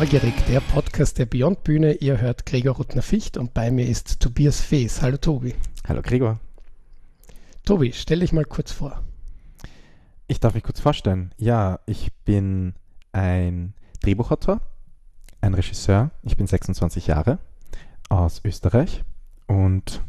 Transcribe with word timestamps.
Neugierig, 0.00 0.32
der 0.46 0.60
Podcast 0.60 1.18
der 1.18 1.26
Beyond 1.26 1.62
Bühne. 1.62 1.92
Ihr 1.92 2.22
hört 2.22 2.46
Gregor 2.46 2.76
Ruttner-Ficht 2.76 3.36
und 3.36 3.52
bei 3.52 3.70
mir 3.70 3.86
ist 3.86 4.18
Tobias 4.18 4.58
Fees. 4.58 5.02
Hallo 5.02 5.18
Tobi. 5.18 5.54
Hallo 5.86 6.00
Gregor. 6.00 6.40
Tobi, 7.66 7.92
stell 7.92 8.20
dich 8.20 8.32
mal 8.32 8.46
kurz 8.46 8.72
vor. 8.72 9.02
Ich 10.26 10.40
darf 10.40 10.54
mich 10.54 10.62
kurz 10.62 10.80
vorstellen. 10.80 11.34
Ja, 11.36 11.80
ich 11.84 12.14
bin 12.24 12.72
ein 13.12 13.74
Drehbuchautor, 14.00 14.62
ein 15.42 15.52
Regisseur. 15.52 16.12
Ich 16.22 16.38
bin 16.38 16.46
26 16.46 17.06
Jahre 17.08 17.38
aus 18.08 18.40
Österreich 18.42 19.04
und 19.48 20.02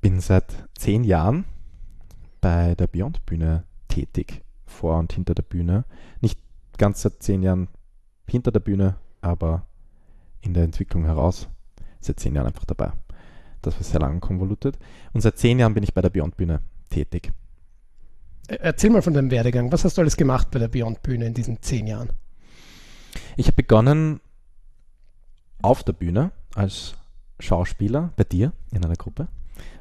bin 0.00 0.20
seit 0.20 0.66
zehn 0.78 1.04
Jahren 1.04 1.44
bei 2.40 2.74
der 2.74 2.86
Beyond 2.86 3.26
Bühne 3.26 3.64
tätig, 3.88 4.44
vor 4.64 4.98
und 4.98 5.12
hinter 5.12 5.34
der 5.34 5.42
Bühne. 5.42 5.84
Nicht 6.22 6.45
ganz 6.78 7.02
seit 7.02 7.22
zehn 7.22 7.42
Jahren 7.42 7.68
hinter 8.26 8.52
der 8.52 8.60
Bühne, 8.60 8.96
aber 9.20 9.66
in 10.40 10.54
der 10.54 10.64
Entwicklung 10.64 11.04
heraus 11.04 11.48
seit 12.00 12.20
zehn 12.20 12.34
Jahren 12.34 12.46
einfach 12.46 12.64
dabei. 12.64 12.92
Das 13.62 13.74
war 13.74 13.82
sehr 13.82 14.00
lang 14.00 14.20
konvolutet. 14.20 14.78
Und 15.12 15.20
seit 15.20 15.38
zehn 15.38 15.58
Jahren 15.58 15.74
bin 15.74 15.82
ich 15.82 15.94
bei 15.94 16.02
der 16.02 16.10
Beyond 16.10 16.36
Bühne 16.36 16.60
tätig. 16.90 17.32
Erzähl 18.48 18.90
mal 18.90 19.02
von 19.02 19.12
deinem 19.12 19.30
Werdegang. 19.30 19.72
Was 19.72 19.84
hast 19.84 19.96
du 19.96 20.02
alles 20.02 20.16
gemacht 20.16 20.50
bei 20.52 20.60
der 20.60 20.68
Beyond 20.68 21.02
Bühne 21.02 21.26
in 21.26 21.34
diesen 21.34 21.62
zehn 21.62 21.86
Jahren? 21.86 22.10
Ich 23.36 23.46
habe 23.46 23.56
begonnen 23.56 24.20
auf 25.62 25.82
der 25.82 25.94
Bühne 25.94 26.30
als 26.54 26.94
Schauspieler 27.40 28.12
bei 28.16 28.24
dir 28.24 28.52
in 28.70 28.84
einer 28.84 28.94
Gruppe. 28.94 29.28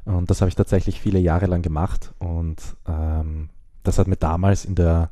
Und 0.05 0.29
das 0.29 0.41
habe 0.41 0.49
ich 0.49 0.55
tatsächlich 0.55 0.99
viele 0.99 1.19
Jahre 1.19 1.45
lang 1.45 1.61
gemacht. 1.61 2.13
Und 2.19 2.61
ähm, 2.87 3.49
das 3.83 3.99
hat 3.99 4.07
mir 4.07 4.17
damals 4.17 4.65
in 4.65 4.75
der, 4.75 5.11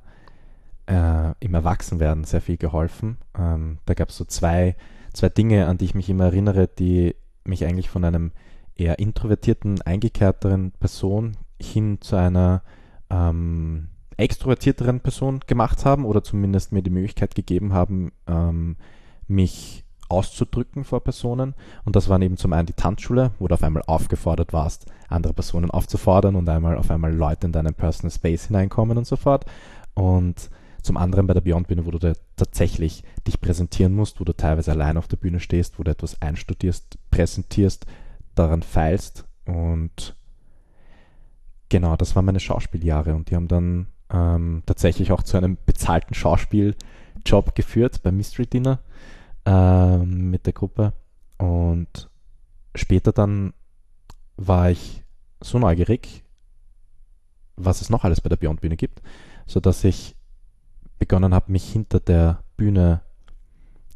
äh, 0.88 1.34
im 1.40 1.54
Erwachsenwerden 1.54 2.24
sehr 2.24 2.42
viel 2.42 2.58
geholfen. 2.58 3.18
Ähm, 3.38 3.80
da 3.86 3.94
gab 3.94 4.10
es 4.10 4.18
so 4.18 4.26
zwei, 4.26 4.76
zwei 5.14 5.30
Dinge, 5.30 5.68
an 5.68 5.78
die 5.78 5.86
ich 5.86 5.96
mich 5.96 6.10
immer 6.10 6.26
erinnere, 6.26 6.68
die 6.68 7.16
mich 7.44 7.66
eigentlich 7.66 7.90
von 7.90 8.04
einem 8.04 8.32
eher 8.76 9.00
introvertierten, 9.00 9.82
eingekehrteren 9.82 10.72
Person 10.72 11.38
hin 11.62 12.00
zu 12.02 12.16
einer 12.16 12.64
ähm, 13.10 13.90
extrovertierteren 14.18 15.00
Person 15.00 15.42
gemacht 15.48 15.86
haben 15.86 16.06
oder 16.06 16.24
zumindest 16.24 16.72
mir 16.72 16.82
die 16.82 16.90
Möglichkeit 16.90 17.36
gegeben 17.36 17.74
haben, 17.74 18.12
ähm, 18.28 18.78
mich 19.28 19.84
auszudrücken 20.10 20.84
vor 20.84 21.04
Personen. 21.04 21.56
Und 21.86 21.96
das 21.96 22.10
waren 22.10 22.22
eben 22.22 22.38
zum 22.38 22.54
einen 22.54 22.68
die 22.68 22.74
Tanzschule, 22.74 23.32
wo 23.40 23.48
du 23.48 23.54
auf 23.54 23.64
einmal 23.64 23.84
aufgefordert 23.88 24.54
warst, 24.54 24.86
andere 25.10 25.34
Personen 25.34 25.72
aufzufordern 25.72 26.36
und 26.36 26.48
einmal 26.50 26.78
auf 26.78 26.92
einmal 26.92 27.14
Leute 27.14 27.48
in 27.48 27.54
deinen 27.54 27.74
Personal 27.74 28.12
Space 28.12 28.46
hineinkommen 28.46 28.98
und 28.98 29.08
so 29.08 29.16
fort. 29.16 29.46
Und 29.94 30.50
zum 30.84 30.98
anderen 30.98 31.28
bei 31.28 31.34
der 31.34 31.42
Beyond 31.42 31.68
Bühne, 31.68 31.86
wo 31.86 31.92
du 31.92 31.98
da 31.98 32.14
tatsächlich 32.36 33.04
dich 33.26 33.40
präsentieren 33.40 33.94
musst, 33.94 34.20
wo 34.20 34.26
du 34.26 34.34
teilweise 34.34 34.72
allein 34.72 34.98
auf 34.98 35.08
der 35.08 35.18
Bühne 35.18 35.40
stehst, 35.40 35.80
wo 35.80 35.84
du 35.84 35.92
etwas 35.92 36.22
einstudierst, 36.22 36.98
präsentierst, 37.10 37.86
daran 38.36 38.64
feilst. 38.64 39.26
Und 39.46 40.16
genau, 41.70 41.96
das 41.96 42.16
waren 42.16 42.26
meine 42.26 42.40
Schauspieljahre. 42.40 43.16
Und 43.16 43.30
die 43.30 43.36
haben 43.36 43.48
dann 43.48 43.88
ähm, 44.12 44.64
tatsächlich 44.66 45.12
auch 45.12 45.24
zu 45.24 45.38
einem 45.38 45.58
bezahlten 45.66 46.14
Schauspieljob 46.14 47.56
geführt 47.56 48.04
beim 48.04 48.18
Mystery 48.18 48.48
Dinner 48.48 48.80
ähm, 49.46 50.30
mit 50.30 50.46
der 50.46 50.54
Gruppe. 50.54 50.94
Und 51.38 52.10
später 52.76 53.12
dann 53.12 53.54
war 54.36 54.70
ich 54.70 55.04
so 55.42 55.60
neugierig, 55.60 56.24
was 57.56 57.82
es 57.82 57.90
noch 57.90 58.04
alles 58.04 58.22
bei 58.22 58.30
der 58.30 58.38
Beyond 58.38 58.62
Bühne 58.62 58.76
gibt, 58.76 59.02
sodass 59.46 59.84
ich 59.84 60.16
begonnen 61.04 61.34
habe, 61.34 61.52
mich 61.52 61.70
hinter 61.70 62.00
der 62.00 62.40
Bühne 62.56 63.02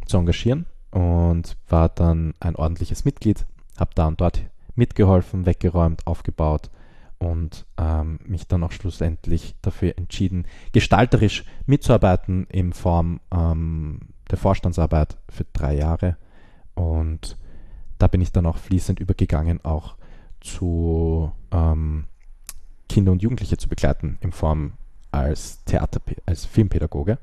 zu 0.07 0.18
engagieren 0.18 0.66
und 0.91 1.56
war 1.69 1.88
dann 1.88 2.34
ein 2.41 2.57
ordentliches 2.57 3.06
Mitglied, 3.06 3.45
habe 3.79 3.91
da 3.95 4.07
und 4.07 4.19
dort 4.19 4.41
mitgeholfen, 4.75 5.46
weggeräumt, 5.46 6.06
aufgebaut 6.06 6.69
und 7.17 7.66
ähm, 7.78 8.19
mich 8.25 8.46
dann 8.50 8.62
auch 8.62 8.73
schlussendlich 8.73 9.56
dafür 9.62 9.97
entschieden, 9.97 10.47
gestalterisch 10.73 11.46
mitzuarbeiten 11.66 12.46
in 12.47 12.73
Form 12.73 13.22
ähm, 13.31 14.09
der 14.29 14.38
Vorstandsarbeit 14.38 15.17
für 15.29 15.46
drei 15.53 15.78
Jahre. 15.78 16.17
Und 16.75 17.38
da 18.00 18.07
bin 18.07 18.19
ich 18.19 18.34
dann 18.34 18.46
auch 18.46 18.57
fließend 18.57 19.00
übergegangen, 19.00 19.63
auch 19.63 19.96
zu 20.41 21.31
ähm, 21.51 22.03
Kinder 22.90 23.13
und 23.13 23.22
Jugendliche 23.22 23.56
zu 23.56 23.69
begleiten 23.69 24.17
in 24.19 24.34
Form 24.34 24.73
als 25.12 25.63
Theater, 25.66 26.01
als 26.25 26.45
Filmpädagoge. 26.45 27.18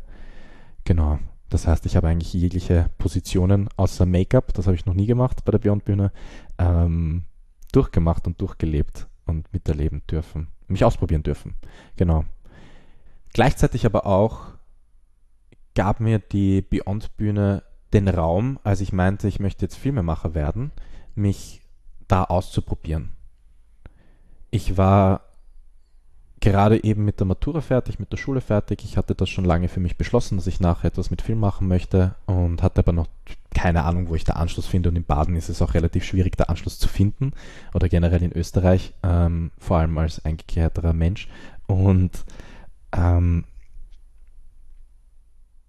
Genau. 0.84 1.19
Das 1.49 1.67
heißt, 1.67 1.87
ich 1.87 1.97
habe 1.97 2.09
eigentlich 2.09 2.33
jegliche 2.33 2.91
Positionen 2.99 3.69
außer 3.77 4.06
Make-up, 4.06 4.53
das 4.55 4.67
habe 4.67 4.75
ich 4.75 4.87
noch 4.87 4.95
nie 4.95 5.06
gemacht 5.06 5.45
bei 5.45 5.53
der 5.53 5.59
Beyond 5.59 5.84
Bühne, 5.84 6.11
ähm, 6.59 7.25
durchgemacht 7.73 8.27
und 8.27 8.41
durchgelebt 8.41 9.06
und 9.27 9.53
miterleben 9.53 10.03
dürfen, 10.11 10.49
mich 10.67 10.84
ausprobieren 10.84 11.23
dürfen. 11.23 11.55
Genau. 11.97 12.25
Gleichzeitig 13.33 13.87
aber 13.87 14.06
auch 14.06 14.55
gab 15.75 16.00
mir 16.00 16.19
die 16.19 16.62
Beyond 16.62 17.17
Bühne 17.17 17.62
den 17.93 18.09
Raum, 18.09 18.59
als 18.65 18.81
ich 18.81 18.93
meinte, 18.93 19.28
ich 19.28 19.41
möchte 19.41 19.65
jetzt 19.65 19.77
Filmemacher 19.77 20.34
werden, 20.34 20.73
mich 21.15 21.62
da 22.09 22.25
auszuprobieren. 22.25 23.12
Ich 24.50 24.77
war 24.77 25.23
gerade 26.44 26.84
eben 26.84 27.05
mit 27.05 27.21
der 27.21 27.27
Matura 27.27 27.62
fertig, 27.62 27.99
mit 27.99 28.12
der 28.12 28.19
Schule 28.19 28.43
fertig. 28.43 28.84
Ich 28.84 28.97
hatte 28.97 29.15
das 29.15 29.31
schon 29.31 29.47
lange 29.47 29.69
für 29.69 29.81
mich 29.81 29.97
beschlossen, 29.97 30.37
dass 30.37 30.47
ich 30.47 30.60
nachher 30.60 30.88
etwas 30.88 31.10
mit 31.10 31.22
Film 31.22 31.41
machen 31.41 31.66
möchte 31.66 32.15
und 32.27 32.62
hatte 32.62 32.81
aber 32.81 32.93
noch 32.93 33.09
keine 33.55 33.84
Ahnung, 33.84 34.10
wo 34.10 34.15
ich 34.15 34.25
da 34.25 34.34
Anschluss 34.34 34.66
finde. 34.66 34.91
Und 34.91 34.97
in 34.97 35.05
Baden 35.05 35.37
ist 35.37 35.49
es 35.49 35.62
auch 35.62 35.72
relativ 35.75 36.05
schwierig, 36.05 36.37
da 36.37 36.44
Anschluss 36.44 36.78
zu 36.78 36.88
finden 36.88 37.32
oder 37.72 37.88
generell 37.88 38.22
in 38.22 38.32
Österreich, 38.32 38.93
ähm, 39.03 39.53
vor 39.59 39.78
allem 39.78 39.97
als 39.97 40.25
eingekehrterer 40.25 40.93
Mensch. 40.93 41.28
Und 41.66 42.10
ähm, 42.94 43.44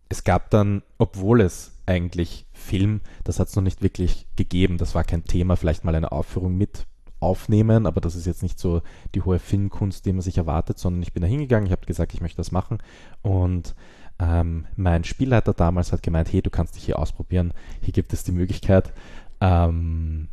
es 0.10 0.24
gab 0.26 0.50
dann, 0.50 0.84
obwohl 0.98 1.42
es 1.42 1.72
eigentlich 1.86 2.46
Film, 2.52 3.00
das 3.24 3.40
hat 3.40 3.48
es 3.48 3.56
noch 3.56 3.64
nicht 3.64 3.82
wirklich 3.82 4.28
gegeben, 4.36 4.78
das 4.78 4.94
war 4.94 5.04
kein 5.04 5.24
Thema, 5.24 5.56
vielleicht 5.56 5.86
mal 5.86 5.96
eine 5.96 6.12
Aufführung 6.12 6.58
mit 6.58 6.86
aufnehmen, 7.20 7.86
aber 7.86 8.02
das 8.02 8.16
ist 8.16 8.26
jetzt 8.26 8.44
nicht 8.44 8.60
so 8.60 8.82
die 9.14 9.22
hohe 9.22 9.40
Filmkunst, 9.40 10.06
die 10.06 10.14
man 10.14 10.22
sich 10.22 10.38
erwartet, 10.38 10.78
sondern 10.78 11.02
ich 11.02 11.14
bin 11.14 11.22
da 11.22 11.28
hingegangen, 11.28 11.66
ich 11.66 11.72
habe 11.72 11.86
gesagt, 11.86 12.14
ich 12.14 12.22
möchte 12.22 12.38
das 12.38 12.52
machen 12.52 12.80
und 13.22 13.76
ähm, 14.20 14.66
mein 14.76 15.04
Spielleiter 15.04 15.54
damals 15.54 15.92
hat 15.92 16.04
gemeint, 16.04 16.32
hey, 16.32 16.42
du 16.42 16.50
kannst 16.50 16.76
dich 16.76 16.86
hier 16.86 17.00
ausprobieren, 17.00 17.54
hier 17.82 17.94
gibt 17.94 18.14
es 18.14 18.24
die 18.24 18.32
Möglichkeit. 18.32 18.94
Ähm, 19.42 20.30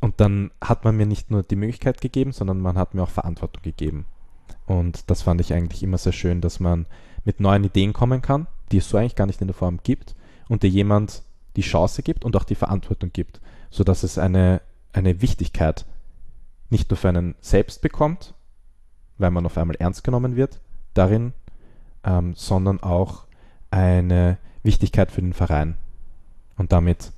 und 0.00 0.20
dann 0.20 0.50
hat 0.60 0.84
man 0.84 0.96
mir 0.96 1.06
nicht 1.06 1.30
nur 1.30 1.42
die 1.42 1.56
Möglichkeit 1.56 2.00
gegeben, 2.00 2.32
sondern 2.32 2.60
man 2.60 2.76
hat 2.76 2.94
mir 2.94 3.02
auch 3.02 3.10
Verantwortung 3.10 3.62
gegeben. 3.62 4.06
Und 4.66 5.10
das 5.10 5.22
fand 5.22 5.40
ich 5.40 5.52
eigentlich 5.52 5.82
immer 5.82 5.98
sehr 5.98 6.12
schön, 6.12 6.40
dass 6.40 6.60
man 6.60 6.86
mit 7.24 7.40
neuen 7.40 7.64
Ideen 7.64 7.92
kommen 7.92 8.22
kann, 8.22 8.46
die 8.72 8.78
es 8.78 8.88
so 8.88 8.96
eigentlich 8.96 9.16
gar 9.16 9.26
nicht 9.26 9.40
in 9.40 9.48
der 9.48 9.54
Form 9.54 9.80
gibt, 9.82 10.14
und 10.48 10.62
dir 10.62 10.70
jemand 10.70 11.22
die 11.56 11.62
Chance 11.62 12.02
gibt 12.02 12.24
und 12.24 12.36
auch 12.36 12.44
die 12.44 12.54
Verantwortung 12.54 13.10
gibt, 13.12 13.40
sodass 13.70 14.02
es 14.02 14.18
eine 14.18 14.60
eine 14.96 15.20
Wichtigkeit 15.20 15.86
nicht 16.70 16.90
nur 16.90 16.96
für 16.96 17.08
einen 17.08 17.34
selbst 17.40 17.82
bekommt, 17.82 18.34
weil 19.18 19.30
man 19.30 19.46
auf 19.46 19.56
einmal 19.56 19.76
ernst 19.76 20.04
genommen 20.04 20.36
wird 20.36 20.60
darin, 20.94 21.32
ähm, 22.04 22.34
sondern 22.34 22.80
auch 22.80 23.26
eine 23.70 24.38
Wichtigkeit 24.62 25.12
für 25.12 25.20
den 25.20 25.32
Verein. 25.32 25.76
Und 26.56 26.72
damit 26.72 27.12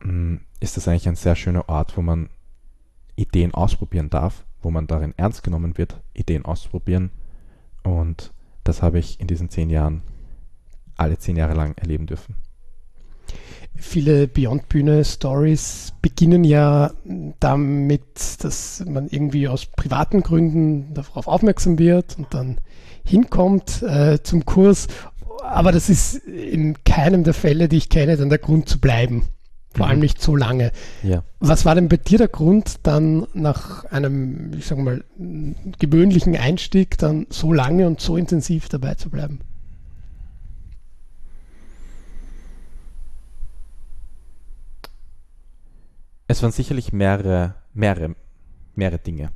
mh, 0.00 0.12
mm, 0.12 0.40
ist 0.60 0.76
das 0.76 0.86
eigentlich 0.86 1.08
ein 1.08 1.16
sehr 1.16 1.36
schöner 1.36 1.68
Ort, 1.68 1.96
wo 1.96 2.02
man 2.02 2.28
Ideen 3.16 3.54
ausprobieren 3.54 4.10
darf, 4.10 4.44
wo 4.62 4.70
man 4.70 4.86
darin 4.86 5.14
ernst 5.16 5.42
genommen 5.42 5.78
wird, 5.78 6.00
Ideen 6.14 6.44
auszuprobieren. 6.44 7.10
Und 7.82 8.32
das 8.64 8.82
habe 8.82 8.98
ich 8.98 9.20
in 9.20 9.26
diesen 9.26 9.50
zehn 9.50 9.70
Jahren 9.70 10.02
alle 10.96 11.18
zehn 11.18 11.36
Jahre 11.36 11.54
lang 11.54 11.76
erleben 11.76 12.06
dürfen. 12.06 12.36
Viele 13.76 14.26
Beyond 14.26 14.68
Bühne 14.68 15.04
Stories 15.04 15.92
beginnen 16.02 16.42
ja 16.42 16.90
damit, 17.38 18.42
dass 18.42 18.84
man 18.86 19.08
irgendwie 19.08 19.46
aus 19.46 19.66
privaten 19.66 20.22
Gründen 20.22 20.94
darauf 20.94 21.28
aufmerksam 21.28 21.78
wird 21.78 22.18
und 22.18 22.34
dann 22.34 22.58
hinkommt 23.04 23.82
äh, 23.82 24.20
zum 24.22 24.44
Kurs. 24.44 24.88
Aber 25.42 25.70
das 25.70 25.88
ist 25.88 26.16
in 26.26 26.82
keinem 26.84 27.22
der 27.22 27.34
Fälle, 27.34 27.68
die 27.68 27.76
ich 27.76 27.88
kenne, 27.88 28.16
dann 28.16 28.30
der 28.30 28.38
Grund 28.38 28.68
zu 28.68 28.80
bleiben. 28.80 29.22
Vor 29.74 29.86
mhm. 29.86 29.90
allem 29.90 30.00
nicht 30.00 30.20
so 30.20 30.34
lange. 30.34 30.72
Ja. 31.02 31.22
Was 31.38 31.64
war 31.64 31.74
denn 31.74 31.88
bei 31.88 31.98
dir 31.98 32.18
der 32.18 32.28
Grund, 32.28 32.80
dann 32.82 33.26
nach 33.32 33.84
einem, 33.84 34.52
ich 34.58 34.66
sag 34.66 34.78
mal, 34.78 35.04
gewöhnlichen 35.78 36.36
Einstieg 36.36 36.98
dann 36.98 37.26
so 37.30 37.52
lange 37.52 37.86
und 37.86 38.00
so 38.00 38.16
intensiv 38.16 38.68
dabei 38.68 38.94
zu 38.94 39.08
bleiben? 39.08 39.40
Es 46.30 46.42
waren 46.42 46.52
sicherlich 46.52 46.92
mehrere, 46.92 47.54
mehrere, 47.72 48.14
mehrere 48.74 48.98
Dinge. 48.98 49.32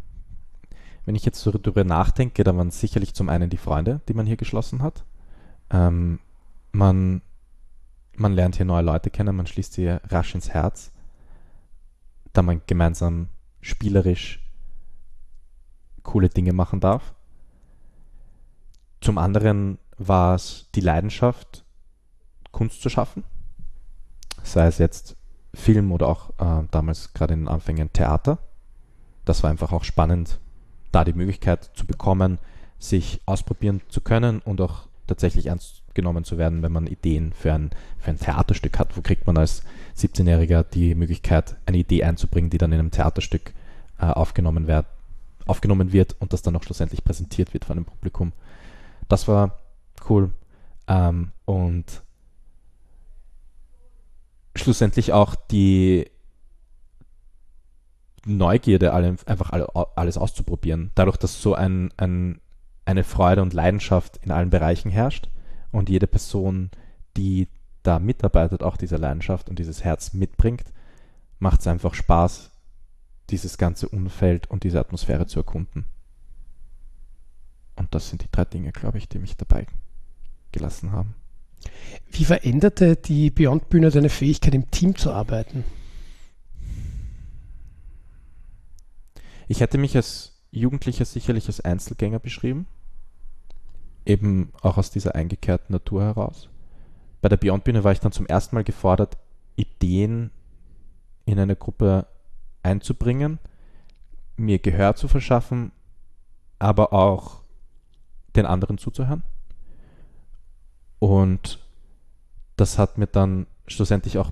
Wenn 1.07 1.15
ich 1.15 1.25
jetzt 1.25 1.41
so 1.41 1.51
darüber 1.51 1.85
nachdenke, 1.85 2.45
dann 2.45 2.59
waren 2.59 2.71
sicherlich 2.71 3.15
zum 3.15 3.31
einen 3.31 3.49
die 3.49 3.57
Freunde, 3.57 4.03
die 4.09 4.15
man 4.15 4.27
hier 4.27 4.37
geschlossen 4.37 4.83
hat. 4.83 5.05
Ähm, 5.71 6.21
man, 6.71 7.23
man 8.15 8.35
lernt 8.35 8.57
hier 8.57 8.67
neue 8.67 8.85
Leute 8.85 9.09
kennen, 9.09 9.35
man 9.35 9.47
schließt 9.47 9.73
sie 9.73 9.89
rasch 9.89 10.35
ins 10.35 10.51
Herz, 10.51 10.93
da 12.35 12.43
man 12.43 12.61
gemeinsam 12.67 13.31
spielerisch 13.63 14.41
coole 16.03 16.29
Dinge 16.29 16.53
machen 16.53 16.81
darf. 16.81 17.15
Zum 19.01 19.17
anderen 19.17 19.79
war 19.97 20.35
es 20.35 20.69
die 20.75 20.81
Leidenschaft, 20.81 21.65
Kunst 22.51 22.83
zu 22.83 22.91
schaffen, 22.91 23.25
sei 24.43 24.67
es 24.67 24.77
jetzt 24.77 25.17
Film 25.55 25.93
oder 25.93 26.09
auch 26.09 26.31
äh, 26.39 26.67
damals 26.71 27.13
gerade 27.15 27.35
in 27.35 27.41
den 27.41 27.49
Anfängen 27.49 27.93
Theater. 27.93 28.39
Das 29.25 29.43
war 29.43 29.51
einfach 29.51 29.73
auch 29.73 29.85
spannend, 29.85 30.41
da 30.91 31.05
die 31.05 31.13
Möglichkeit 31.13 31.71
zu 31.75 31.87
bekommen, 31.87 32.39
sich 32.79 33.21
ausprobieren 33.27 33.81
zu 33.89 34.01
können 34.01 34.41
und 34.41 34.61
auch 34.61 34.89
tatsächlich 35.07 35.47
ernst 35.47 35.83
genommen 35.95 36.25
zu 36.25 36.39
werden, 36.39 36.63
wenn 36.63 36.73
man 36.73 36.87
Ideen 36.87 37.33
für 37.33 37.53
ein, 37.53 37.71
für 37.99 38.11
ein 38.11 38.19
Theaterstück 38.19 38.79
hat. 38.79 38.97
Wo 38.97 39.03
kriegt 39.03 39.27
man 39.27 39.37
als 39.37 39.63
17-Jähriger 39.97 40.65
die 40.65 40.95
Möglichkeit, 40.95 41.57
eine 41.67 41.79
Idee 41.79 42.05
einzubringen, 42.05 42.51
die 42.51 42.59
dann 42.59 42.73
in 42.73 42.79
einem 42.79 42.91
Theaterstück 42.91 43.53
äh, 43.99 44.07
aufgenommen, 44.07 44.67
werd, 44.67 44.87
aufgenommen 45.47 45.93
wird 45.93 46.17
und 46.19 46.33
das 46.33 46.43
dann 46.43 46.57
auch 46.57 46.63
schlussendlich 46.63 47.05
präsentiert 47.05 47.53
wird 47.53 47.65
von 47.65 47.77
einem 47.77 47.85
Publikum. 47.85 48.33
Das 49.09 49.29
war 49.29 49.59
cool. 50.09 50.31
Ähm, 50.89 51.33
und 51.45 52.03
schlussendlich 54.55 55.13
auch 55.13 55.35
die 55.35 56.11
Neugierde, 58.25 58.93
einfach 58.93 59.51
alle, 59.51 59.69
alles 59.97 60.17
auszuprobieren. 60.17 60.91
Dadurch, 60.95 61.17
dass 61.17 61.43
so 61.43 61.55
ein, 61.55 61.93
ein, 61.97 62.41
eine 62.85 63.05
Freude 63.05 63.43
und 63.43 63.53
Leidenschaft 63.53 64.19
in 64.19 64.31
allen 64.31 64.51
Bereichen 64.51 64.91
herrscht 64.91 65.29
und 65.73 65.89
jede 65.89 66.07
Person, 66.07 66.71
die 67.17 67.49
da 67.83 67.99
mitarbeitet, 67.99 68.63
auch 68.63 68.77
diese 68.77 68.97
Leidenschaft 68.97 69.49
und 69.49 69.59
dieses 69.59 69.83
Herz 69.83 70.13
mitbringt, 70.13 70.73
macht 71.39 71.61
es 71.61 71.67
einfach 71.67 71.95
Spaß, 71.95 72.51
dieses 73.31 73.59
ganze 73.59 73.89
Umfeld 73.89 74.49
und 74.49 74.63
diese 74.63 74.79
Atmosphäre 74.79 75.27
zu 75.27 75.41
erkunden. 75.41 75.85
Und 77.75 77.95
das 77.95 78.11
sind 78.11 78.23
die 78.23 78.31
drei 78.31 78.45
Dinge, 78.45 78.71
glaube 78.71 78.99
ich, 78.99 79.09
die 79.09 79.19
mich 79.19 79.37
dabei 79.37 79.67
gelassen 80.53 80.93
haben. 80.93 81.15
Wie 82.11 82.25
veränderte 82.25 82.97
die 82.97 83.31
Beyond 83.31 83.69
Bühne 83.69 83.91
deine 83.91 84.09
Fähigkeit, 84.09 84.55
im 84.55 84.71
Team 84.71 84.97
zu 84.97 85.13
arbeiten? 85.13 85.65
Ich 89.49 89.61
hätte 89.61 89.79
mich 89.79 89.97
als 89.97 90.33
Jugendlicher 90.51 91.05
sicherlich 91.05 91.47
als 91.47 91.61
Einzelgänger 91.61 92.19
beschrieben. 92.19 92.67
Eben 94.05 94.53
auch 94.61 94.79
aus 94.79 94.91
dieser 94.91 95.15
eingekehrten 95.15 95.73
Natur 95.73 96.03
heraus. 96.03 96.49
Bei 97.21 97.29
der 97.29 97.37
Beyond 97.37 97.65
Bühne 97.65 97.85
war 97.85 97.93
ich 97.93 98.01
dann 98.01 98.13
zum 98.13 98.27
ersten 98.27 98.57
Mal 98.57 98.65
gefordert, 98.65 99.17
Ideen 99.57 100.31
in 101.25 101.39
eine 101.39 101.57
Gruppe 101.57 102.07
einzubringen, 102.63 103.39
mir 104.37 104.59
Gehör 104.59 104.95
zu 104.97 105.09
verschaffen, 105.09 105.73
aber 106.59 106.93
auch 106.93 107.43
den 108.35 108.47
anderen 108.47 108.79
zuzuhören. 108.79 109.23
Und 111.03 111.59
das 112.55 112.79
hat 112.79 112.97
mir 112.97 113.09
dann 113.09 113.49
schlussendlich 113.67 114.19
auch, 114.19 114.31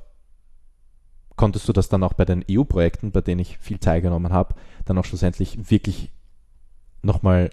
konntest 1.34 1.66
du 1.66 1.72
das 1.72 1.88
dann 1.88 2.04
auch 2.04 2.12
bei 2.12 2.24
den 2.24 2.44
EU-Projekten, 2.48 3.10
bei 3.10 3.22
denen 3.22 3.40
ich 3.40 3.58
viel 3.58 3.78
teilgenommen 3.78 4.32
habe, 4.32 4.54
dann 4.84 4.96
auch 4.96 5.04
schlussendlich 5.04 5.68
wirklich 5.68 6.12
nochmal 7.02 7.50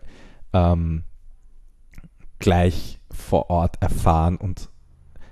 ähm, 0.53 1.03
gleich 2.37 2.99
vor 3.09 3.49
Ort 3.49 3.81
erfahren 3.81 4.35
und 4.35 4.69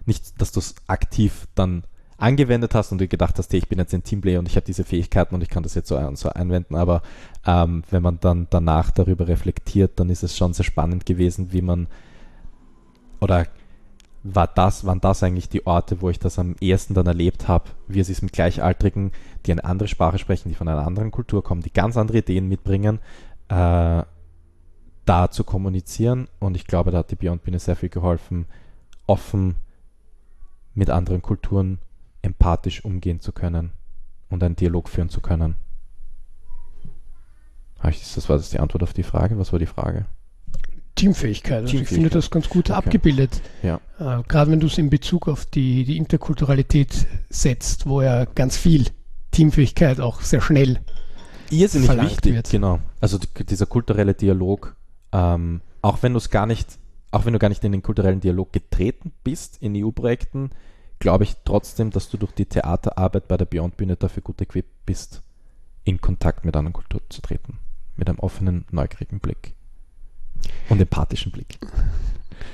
nicht, 0.08 0.42
dass 0.42 0.52
du 0.52 0.62
es 0.62 0.74
aktiv 0.88 1.48
dann 1.54 1.84
angewendet 2.18 2.74
hast 2.74 2.92
und 2.92 2.98
du 2.98 3.08
gedacht 3.08 3.38
hast, 3.38 3.54
hey, 3.54 3.60
ich 3.60 3.70
bin 3.70 3.78
jetzt 3.78 3.94
ein 3.94 4.02
Teamplayer 4.02 4.40
und 4.40 4.48
ich 4.48 4.56
habe 4.56 4.66
diese 4.66 4.84
Fähigkeiten 4.84 5.36
und 5.36 5.44
ich 5.44 5.50
kann 5.50 5.62
das 5.62 5.76
jetzt 5.76 5.90
so, 5.90 6.16
so 6.16 6.30
einwenden, 6.30 6.74
aber 6.74 7.04
ähm, 7.46 7.84
wenn 7.92 8.02
man 8.02 8.20
dann 8.20 8.48
danach 8.50 8.90
darüber 8.90 9.28
reflektiert, 9.28 10.00
dann 10.00 10.10
ist 10.10 10.24
es 10.24 10.36
schon 10.36 10.54
sehr 10.54 10.66
spannend 10.66 11.06
gewesen, 11.06 11.54
wie 11.54 11.62
man 11.62 11.86
oder 13.20 13.46
war 14.28 14.48
das, 14.48 14.86
waren 14.86 15.02
das 15.02 15.22
eigentlich 15.22 15.50
die 15.50 15.68
Orte, 15.68 16.02
wo 16.02 16.10
ich 16.10 16.18
das 16.18 16.40
am 16.40 16.56
ehesten 16.60 16.96
dann 16.96 17.06
erlebt 17.06 17.48
habe, 17.48 17.70
wie 17.88 18.00
es 18.00 18.10
ist 18.10 18.24
mit 18.24 18.34
Gleichaltrigen, 18.34 19.12
die 19.46 19.52
eine 19.52 19.64
andere 19.64 19.88
Sprache 19.88 20.18
sprechen, 20.18 20.50
die 20.50 20.56
von 20.56 20.68
einer 20.68 20.86
anderen 20.86 21.12
Kultur 21.12 21.44
kommen, 21.44 21.62
die 21.62 21.72
ganz 21.72 21.96
andere 21.96 22.18
Ideen 22.18 22.50
mitbringen, 22.50 23.00
äh, 23.50 24.02
da 25.06 25.30
zu 25.30 25.44
kommunizieren. 25.44 26.28
Und 26.40 26.56
ich 26.56 26.66
glaube, 26.66 26.90
da 26.90 27.00
hat 27.00 27.12
die 27.12 27.16
Beyond 27.16 27.44
Bühne 27.44 27.60
sehr 27.60 27.76
viel 27.76 27.90
geholfen, 27.90 28.48
offen 29.06 29.58
mit 30.74 30.90
anderen 30.90 31.22
Kulturen 31.22 31.78
empathisch 32.24 32.84
umgehen 32.84 33.20
zu 33.20 33.32
können 33.32 33.74
und 34.30 34.44
einen 34.44 34.56
Dialog 34.56 34.90
führen 34.90 35.10
zu 35.10 35.22
können. 35.22 35.56
Das 37.84 38.28
war 38.28 38.38
das 38.38 38.50
die 38.50 38.60
Antwort 38.60 38.82
auf 38.82 38.94
die 38.94 39.04
Frage. 39.04 39.38
Was 39.38 39.52
war 39.52 39.60
die 39.60 39.68
Frage? 39.68 40.08
Teamfähigkeit. 40.96 41.64
Also 41.64 41.78
ich 41.78 41.88
finde 41.88 42.10
das 42.10 42.32
ganz 42.32 42.50
gut 42.50 42.70
okay. 42.70 42.78
abgebildet. 42.78 43.42
Ja. 43.62 43.80
Äh, 44.00 44.24
gerade 44.28 44.52
wenn 44.52 44.60
du 44.60 44.68
es 44.68 44.78
in 44.78 44.90
Bezug 44.90 45.28
auf 45.28 45.46
die, 45.46 45.84
die 45.84 45.98
Interkulturalität 45.98 47.06
setzt, 47.30 47.86
wo 47.86 48.02
ja 48.02 48.26
ganz 48.26 48.58
viel 48.58 48.86
Teamfähigkeit 49.32 50.00
auch 50.00 50.22
sehr 50.22 50.42
schnell 50.42 50.80
Irrsinnig 51.50 51.90
wichtig, 52.02 52.34
wird. 52.34 52.50
genau. 52.50 52.80
Also 53.02 53.20
dieser 53.38 53.66
kulturelle 53.66 54.14
Dialog, 54.14 54.76
ähm, 55.12 55.62
auch 55.82 56.02
wenn 56.02 56.14
du 56.14 56.18
es 56.18 56.30
gar 56.30 56.46
nicht, 56.46 56.80
auch 57.12 57.26
wenn 57.26 57.34
du 57.34 57.40
gar 57.40 57.50
nicht 57.50 57.64
in 57.64 57.72
den 57.72 57.84
kulturellen 57.84 58.22
Dialog 58.22 58.54
getreten 58.54 59.12
bist 59.24 59.58
in 59.62 59.76
EU-Projekten, 59.76 60.52
glaube 61.00 61.26
ich 61.26 61.36
trotzdem, 61.44 61.92
dass 61.92 62.10
du 62.10 62.18
durch 62.18 62.32
die 62.32 62.46
Theaterarbeit 62.46 63.28
bei 63.28 63.38
der 63.38 63.46
Beyond 63.46 63.78
Bühne 63.78 63.96
dafür 63.98 64.24
gut 64.24 64.42
equipped 64.42 64.86
bist, 64.86 65.22
in 65.84 66.02
Kontakt 66.02 66.46
mit 66.46 66.56
anderen 66.56 66.74
Kulturen 66.74 67.04
zu 67.10 67.22
treten. 67.22 67.60
Mit 67.98 68.10
einem 68.10 68.20
offenen, 68.20 68.66
neugierigen 68.72 69.20
Blick. 69.20 69.54
Und 70.70 70.82
empathischen 70.82 71.32
Blick. 71.32 71.60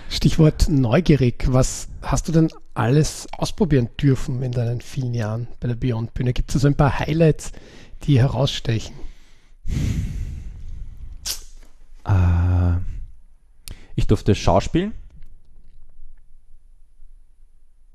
Stichwort 0.09 0.67
neugierig. 0.67 1.45
Was 1.47 1.87
hast 2.01 2.27
du 2.27 2.31
denn 2.33 2.49
alles 2.73 3.27
ausprobieren 3.31 3.89
dürfen 3.99 4.43
in 4.43 4.51
deinen 4.51 4.81
vielen 4.81 5.13
Jahren 5.13 5.47
bei 5.59 5.69
der 5.69 5.75
Beyond 5.75 6.13
Bühne? 6.13 6.33
Gibt 6.33 6.49
es 6.49 6.57
also 6.57 6.67
ein 6.67 6.75
paar 6.75 6.99
Highlights, 6.99 7.53
die 8.03 8.19
herausstechen? 8.19 8.93
Äh, 12.05 12.77
ich 13.95 14.07
durfte 14.07 14.35
Schauspielen. 14.35 14.93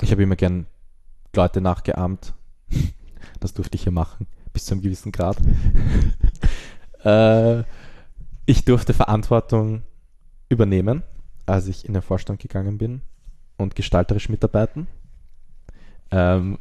Ich 0.01 0.11
habe 0.11 0.23
immer 0.23 0.37
gern 0.37 0.67
Leute 1.35 1.61
nachgeahmt. 1.61 2.35
Das 3.39 3.53
durfte 3.53 3.77
ich 3.77 3.83
hier 3.83 3.93
machen, 3.93 4.27
bis 4.55 4.65
zu 4.65 4.73
einem 4.73 4.81
gewissen 4.81 5.13
Grad. 5.13 5.37
äh, 7.05 7.65
ich 8.47 8.65
durfte 8.65 8.95
Verantwortung 8.95 9.83
übernehmen, 10.49 11.03
als 11.47 11.69
ich 11.69 11.87
in 11.87 11.95
den 11.95 12.03
Vorstand 12.03 12.41
gegangen 12.41 12.79
bin 12.79 13.03
und 13.57 13.75
gestalterisch 13.75 14.29
mitarbeiten. 14.29 14.87
Ähm, 16.11 16.59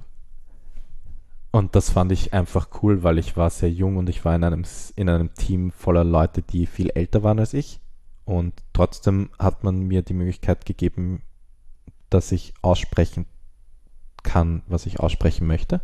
und 1.52 1.76
das 1.76 1.90
fand 1.90 2.12
ich 2.12 2.34
einfach 2.34 2.68
cool, 2.82 3.04
weil 3.04 3.18
ich 3.18 3.38
war 3.38 3.50
sehr 3.50 3.72
jung 3.72 3.98
und 3.98 4.10
ich 4.10 4.26
war 4.26 4.36
in 4.36 4.44
einem, 4.44 4.66
in 4.96 5.08
einem 5.08 5.34
Team 5.34 5.72
voller 5.72 6.04
Leute, 6.04 6.42
die 6.42 6.66
viel 6.66 6.90
älter 6.90 7.24
waren 7.24 7.40
als 7.40 7.54
ich. 7.54 7.80
Und 8.26 8.54
trotzdem 8.74 9.30
hat 9.40 9.64
man 9.64 9.80
mir 9.84 10.02
die 10.02 10.16
Möglichkeit 10.16 10.66
gegeben, 10.66 11.22
dass 12.10 12.32
ich 12.32 12.54
aussprechen 12.62 13.26
kann, 14.24 14.64
was 14.68 14.86
ich 14.86 15.00
aussprechen 15.00 15.48
möchte. 15.48 15.82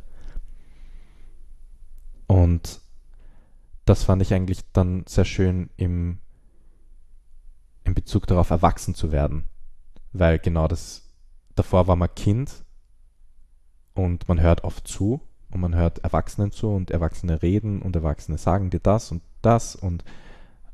Und 2.27 2.81
das 3.85 4.03
fand 4.03 4.21
ich 4.21 4.33
eigentlich 4.33 4.61
dann 4.73 5.03
sehr 5.07 5.25
schön 5.25 5.69
im, 5.77 6.19
in 7.83 7.93
Bezug 7.93 8.27
darauf, 8.27 8.49
erwachsen 8.49 8.95
zu 8.95 9.11
werden. 9.11 9.45
Weil 10.13 10.39
genau 10.39 10.67
das, 10.67 11.09
davor 11.55 11.87
war 11.87 11.95
man 11.95 12.13
Kind 12.15 12.63
und 13.93 14.27
man 14.27 14.41
hört 14.41 14.63
oft 14.63 14.87
zu 14.87 15.21
und 15.49 15.61
man 15.61 15.75
hört 15.75 15.99
Erwachsenen 15.99 16.51
zu 16.51 16.69
und 16.69 16.91
Erwachsene 16.91 17.41
reden 17.41 17.81
und 17.81 17.95
Erwachsene 17.95 18.37
sagen 18.37 18.69
dir 18.69 18.79
das 18.79 19.11
und 19.11 19.21
das 19.41 19.75
und 19.75 20.03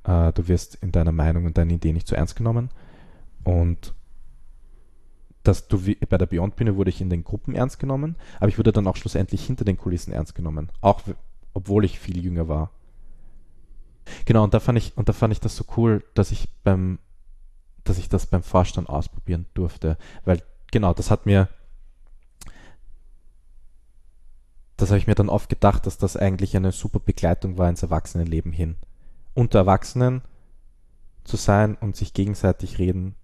äh, 0.04 0.32
du 0.34 0.48
wirst 0.48 0.76
in 0.76 0.92
deiner 0.92 1.12
Meinung 1.12 1.46
und 1.46 1.58
deiner 1.58 1.74
Idee 1.74 1.94
nicht 1.94 2.08
so 2.08 2.16
ernst 2.16 2.36
genommen. 2.36 2.70
Und 3.44 3.94
dass 5.44 5.68
du 5.68 5.82
bei 6.10 6.18
der 6.18 6.26
Beyond 6.26 6.56
Bühne 6.56 6.76
wurde 6.76 6.90
ich 6.90 7.02
in 7.02 7.10
den 7.10 7.24
Gruppen 7.24 7.56
ernst 7.56 7.80
genommen, 7.80 8.18
aber 8.40 8.50
ich 8.50 8.58
wurde 8.58 8.74
dann 8.74 8.88
auch 8.88 8.98
schlussendlich 8.98 9.46
hinter 9.46 9.64
den 9.64 9.78
Kulissen 9.78 10.12
ernst 10.12 10.36
genommen, 10.36 10.70
auch 10.82 11.02
obwohl 11.54 11.86
ich 11.86 12.00
viel 12.00 12.24
jünger 12.24 12.48
war. 12.48 12.72
Genau, 14.28 14.44
und 14.44 14.54
da 14.54 14.60
fand 14.60 14.78
ich, 14.78 14.98
und 14.98 15.08
da 15.08 15.14
fand 15.14 15.32
ich 15.32 15.40
das 15.40 15.56
so 15.56 15.64
cool, 15.78 16.04
dass 16.14 16.32
ich 16.32 16.50
beim, 16.66 17.00
dass 17.86 17.98
ich 17.98 18.10
das 18.10 18.26
beim 18.26 18.44
Vorstand 18.44 18.90
ausprobieren 18.90 19.46
durfte. 19.54 19.98
Weil, 20.26 20.44
genau, 20.70 20.94
das 20.94 21.10
hat 21.10 21.26
mir, 21.26 21.48
das 24.76 24.90
habe 24.90 24.98
ich 24.98 25.08
mir 25.08 25.16
dann 25.16 25.30
oft 25.30 25.48
gedacht, 25.48 25.86
dass 25.86 25.98
das 25.98 26.18
eigentlich 26.18 26.58
eine 26.58 26.74
super 26.74 27.00
Begleitung 27.00 27.58
war 27.58 27.70
ins 27.70 27.84
Erwachsenenleben 27.84 28.52
hin. 28.52 28.76
Unter 29.34 29.60
Erwachsenen 29.60 30.22
zu 31.24 31.38
sein 31.38 31.76
und 31.76 31.96
sich 31.96 32.14
gegenseitig 32.14 32.80
reden 32.80 33.16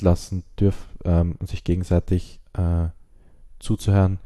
lassen 0.00 0.42
dürfen 0.58 0.98
ähm, 1.04 1.36
und 1.38 1.48
sich 1.48 1.62
gegenseitig 1.62 2.40
äh, 2.54 2.88
zuzuhören, 3.60 4.18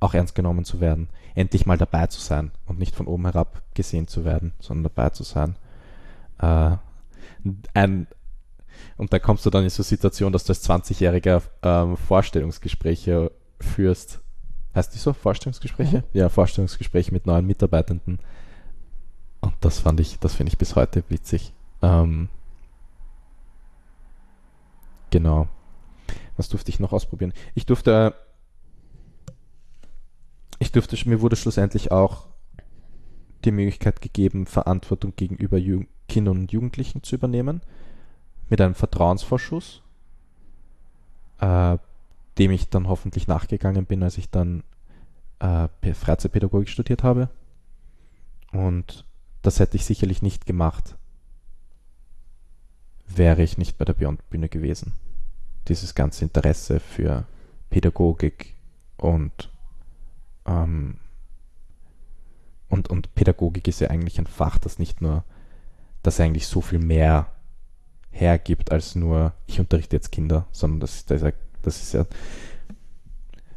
auch 0.00 0.14
ernst 0.14 0.34
genommen 0.34 0.64
zu 0.64 0.80
werden, 0.80 1.10
endlich 1.34 1.66
mal 1.66 1.78
dabei 1.78 2.06
zu 2.06 2.20
sein 2.20 2.52
und 2.66 2.78
nicht 2.78 2.94
von 2.94 3.06
oben 3.06 3.24
herab 3.24 3.62
gesehen 3.74 4.06
zu 4.06 4.24
werden, 4.24 4.52
sondern 4.60 4.92
dabei 4.94 5.10
zu 5.10 5.24
sein. 5.24 5.56
Äh, 6.38 6.76
ein, 7.74 8.06
und 8.96 9.12
da 9.12 9.18
kommst 9.18 9.44
du 9.44 9.50
dann 9.50 9.64
in 9.64 9.70
so 9.70 9.80
eine 9.80 9.84
Situation, 9.84 10.32
dass 10.32 10.44
du 10.44 10.52
als 10.52 10.68
20-Jähriger 10.68 11.42
ähm, 11.62 11.96
Vorstellungsgespräche 11.96 13.30
führst. 13.60 14.20
Heißt 14.74 14.94
die 14.94 14.98
so? 14.98 15.12
Vorstellungsgespräche? 15.12 15.98
Mhm. 15.98 16.04
Ja, 16.12 16.28
Vorstellungsgespräche 16.28 17.12
mit 17.12 17.26
neuen 17.26 17.46
Mitarbeitenden. 17.46 18.18
Und 19.40 19.54
das 19.60 19.78
fand 19.78 20.00
ich, 20.00 20.18
das 20.18 20.34
finde 20.34 20.50
ich 20.50 20.58
bis 20.58 20.74
heute 20.74 21.04
witzig. 21.08 21.52
Ähm, 21.82 22.28
genau. 25.10 25.48
Was 26.36 26.48
durfte 26.48 26.70
ich 26.70 26.80
noch 26.80 26.92
ausprobieren? 26.92 27.32
Ich 27.54 27.66
durfte, 27.66 28.14
durfte, 30.74 30.96
mir 31.08 31.20
wurde 31.20 31.36
schlussendlich 31.36 31.92
auch 31.92 32.26
die 33.44 33.52
Möglichkeit 33.52 34.00
gegeben, 34.00 34.46
Verantwortung 34.46 35.14
gegenüber 35.16 35.58
Ju 35.58 35.84
Kindern 36.08 36.38
und 36.38 36.52
Jugendlichen 36.52 37.02
zu 37.02 37.14
übernehmen 37.14 37.62
mit 38.50 38.60
einem 38.60 38.74
Vertrauensvorschuss, 38.74 39.82
äh, 41.40 41.78
dem 42.38 42.50
ich 42.50 42.68
dann 42.68 42.88
hoffentlich 42.88 43.26
nachgegangen 43.26 43.86
bin, 43.86 44.02
als 44.02 44.18
ich 44.18 44.30
dann 44.30 44.62
äh, 45.38 45.68
Freizeitpädagogik 45.94 46.68
studiert 46.68 47.02
habe. 47.02 47.30
Und 48.52 49.04
das 49.42 49.60
hätte 49.60 49.76
ich 49.76 49.84
sicherlich 49.84 50.22
nicht 50.22 50.46
gemacht, 50.46 50.96
wäre 53.06 53.42
ich 53.42 53.58
nicht 53.58 53.78
bei 53.78 53.84
der 53.84 53.94
Beyond 53.94 54.28
Bühne 54.30 54.48
gewesen. 54.48 54.92
Dieses 55.68 55.94
ganze 55.94 56.24
Interesse 56.24 56.80
für 56.80 57.24
Pädagogik 57.70 58.54
und, 58.96 59.50
ähm, 60.46 60.98
und, 62.68 62.90
und 62.90 63.14
Pädagogik 63.14 63.68
ist 63.68 63.80
ja 63.80 63.88
eigentlich 63.88 64.18
ein 64.18 64.26
Fach, 64.26 64.58
das 64.58 64.78
nicht 64.78 65.00
nur, 65.00 65.24
das 66.02 66.20
eigentlich 66.20 66.46
so 66.46 66.60
viel 66.60 66.78
mehr 66.78 67.28
hergibt 68.10 68.72
als 68.72 68.94
nur, 68.94 69.32
ich 69.46 69.60
unterrichte 69.60 69.96
jetzt 69.96 70.12
Kinder, 70.12 70.46
sondern 70.52 70.80
das, 70.80 71.04
das, 71.06 71.22
das 71.62 71.82
ist 71.82 71.94
ja, 71.94 72.06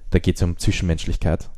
da 0.10 0.20
geht 0.20 0.36
es 0.36 0.42
ja 0.42 0.48
um 0.48 0.58
Zwischenmenschlichkeit 0.58 1.50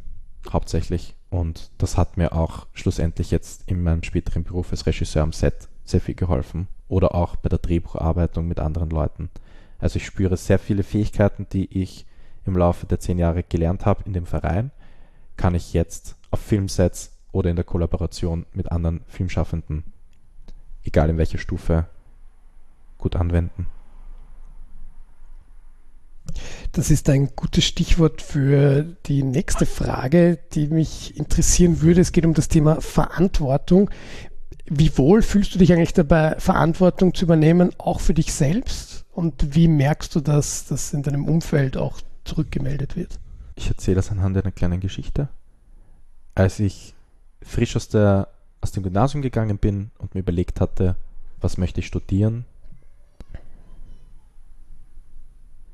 hauptsächlich. 0.52 1.16
Und 1.30 1.70
das 1.78 1.98
hat 1.98 2.18
mir 2.18 2.34
auch 2.34 2.68
schlussendlich 2.74 3.30
jetzt 3.32 3.64
in 3.68 3.84
meinem 3.84 4.04
späteren 4.04 4.44
Beruf 4.44 4.72
als 4.72 4.86
Regisseur 4.86 5.24
am 5.24 5.34
Set 5.34 5.68
sehr 5.86 6.02
viel 6.02 6.16
geholfen. 6.16 6.68
Oder 6.88 7.14
auch 7.14 7.36
bei 7.36 7.50
der 7.50 7.60
Drehbucharbeitung 7.60 8.48
mit 8.48 8.60
anderen 8.60 8.90
Leuten. 8.90 9.30
Also 9.78 9.98
ich 9.98 10.06
spüre 10.06 10.38
sehr 10.38 10.60
viele 10.60 10.84
Fähigkeiten, 10.84 11.46
die 11.52 11.82
ich 11.82 12.06
im 12.46 12.58
Laufe 12.58 12.88
der 12.88 13.00
zehn 13.00 13.20
Jahre 13.20 13.44
gelernt 13.44 13.86
habe 13.86 14.04
in 14.06 14.14
dem 14.14 14.26
Verein, 14.26 14.72
kann 15.40 15.56
ich 15.56 15.72
jetzt 15.72 16.18
auf 16.32 16.42
Filmsets 16.42 17.14
oder 17.32 17.50
in 17.50 17.56
der 17.56 17.64
Kollaboration 17.64 18.46
mit 18.52 18.74
anderen 18.74 19.06
Filmschaffenden, 19.08 19.86
egal 20.84 21.10
in 21.10 21.18
welcher 21.18 21.38
Stufe, 21.38 21.88
gut 22.98 23.16
anwenden. 23.16 23.68
Das 26.74 26.92
ist 26.92 27.10
ein 27.10 27.30
gutes 27.38 27.64
Stichwort 27.64 28.22
für 28.22 28.84
die 29.06 29.24
nächste 29.24 29.66
Frage, 29.66 30.40
die 30.52 30.68
mich 30.68 31.16
interessieren 31.18 31.80
würde. 31.82 32.02
Es 32.02 32.12
geht 32.12 32.26
um 32.26 32.34
das 32.34 32.50
Thema 32.50 32.82
Verantwortung. 32.82 33.90
Wie 34.66 34.96
wohl 34.98 35.22
fühlst 35.22 35.56
du 35.56 35.60
dich 35.60 35.72
eigentlich 35.72 35.94
dabei, 35.94 36.36
Verantwortung 36.38 37.14
zu 37.14 37.24
übernehmen, 37.24 37.72
auch 37.78 38.02
für 38.02 38.14
dich 38.14 38.34
selbst? 38.34 39.06
Und 39.14 39.56
wie 39.56 39.70
merkst 39.70 40.14
du, 40.16 40.20
dass 40.20 40.66
das 40.66 40.94
in 40.94 41.02
deinem 41.02 41.30
Umfeld 41.30 41.78
auch 41.78 42.02
zurückgemeldet 42.26 42.98
wird? 42.98 43.20
Ich 43.60 43.68
erzähle 43.68 43.96
das 43.96 44.10
anhand 44.10 44.38
einer 44.38 44.54
kleinen 44.54 44.80
Geschichte. 44.80 45.28
Als 46.34 46.62
ich 46.62 46.94
frisch 47.42 47.76
aus, 47.76 47.90
der, 47.90 48.30
aus 48.62 48.72
dem 48.72 48.84
Gymnasium 48.84 49.22
gegangen 49.22 49.58
bin 49.58 49.92
und 49.98 50.16
mir 50.16 50.22
überlegt 50.22 50.62
hatte, 50.62 50.96
was 51.42 51.58
möchte 51.58 51.82
ich 51.82 51.88
studieren, 51.88 52.46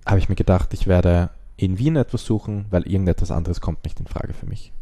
habe 0.04 0.18
ich 0.18 0.30
mir 0.30 0.36
gedacht, 0.36 0.74
ich 0.74 0.88
werde 0.88 1.30
in 1.58 1.78
Wien 1.78 1.96
etwas 1.96 2.26
suchen, 2.26 2.66
weil 2.72 2.88
irgendetwas 2.88 3.30
anderes 3.30 3.62
kommt 3.62 3.84
nicht 3.84 4.00
in 4.00 4.08
Frage 4.08 4.34
für 4.34 4.48
mich. 4.48 4.74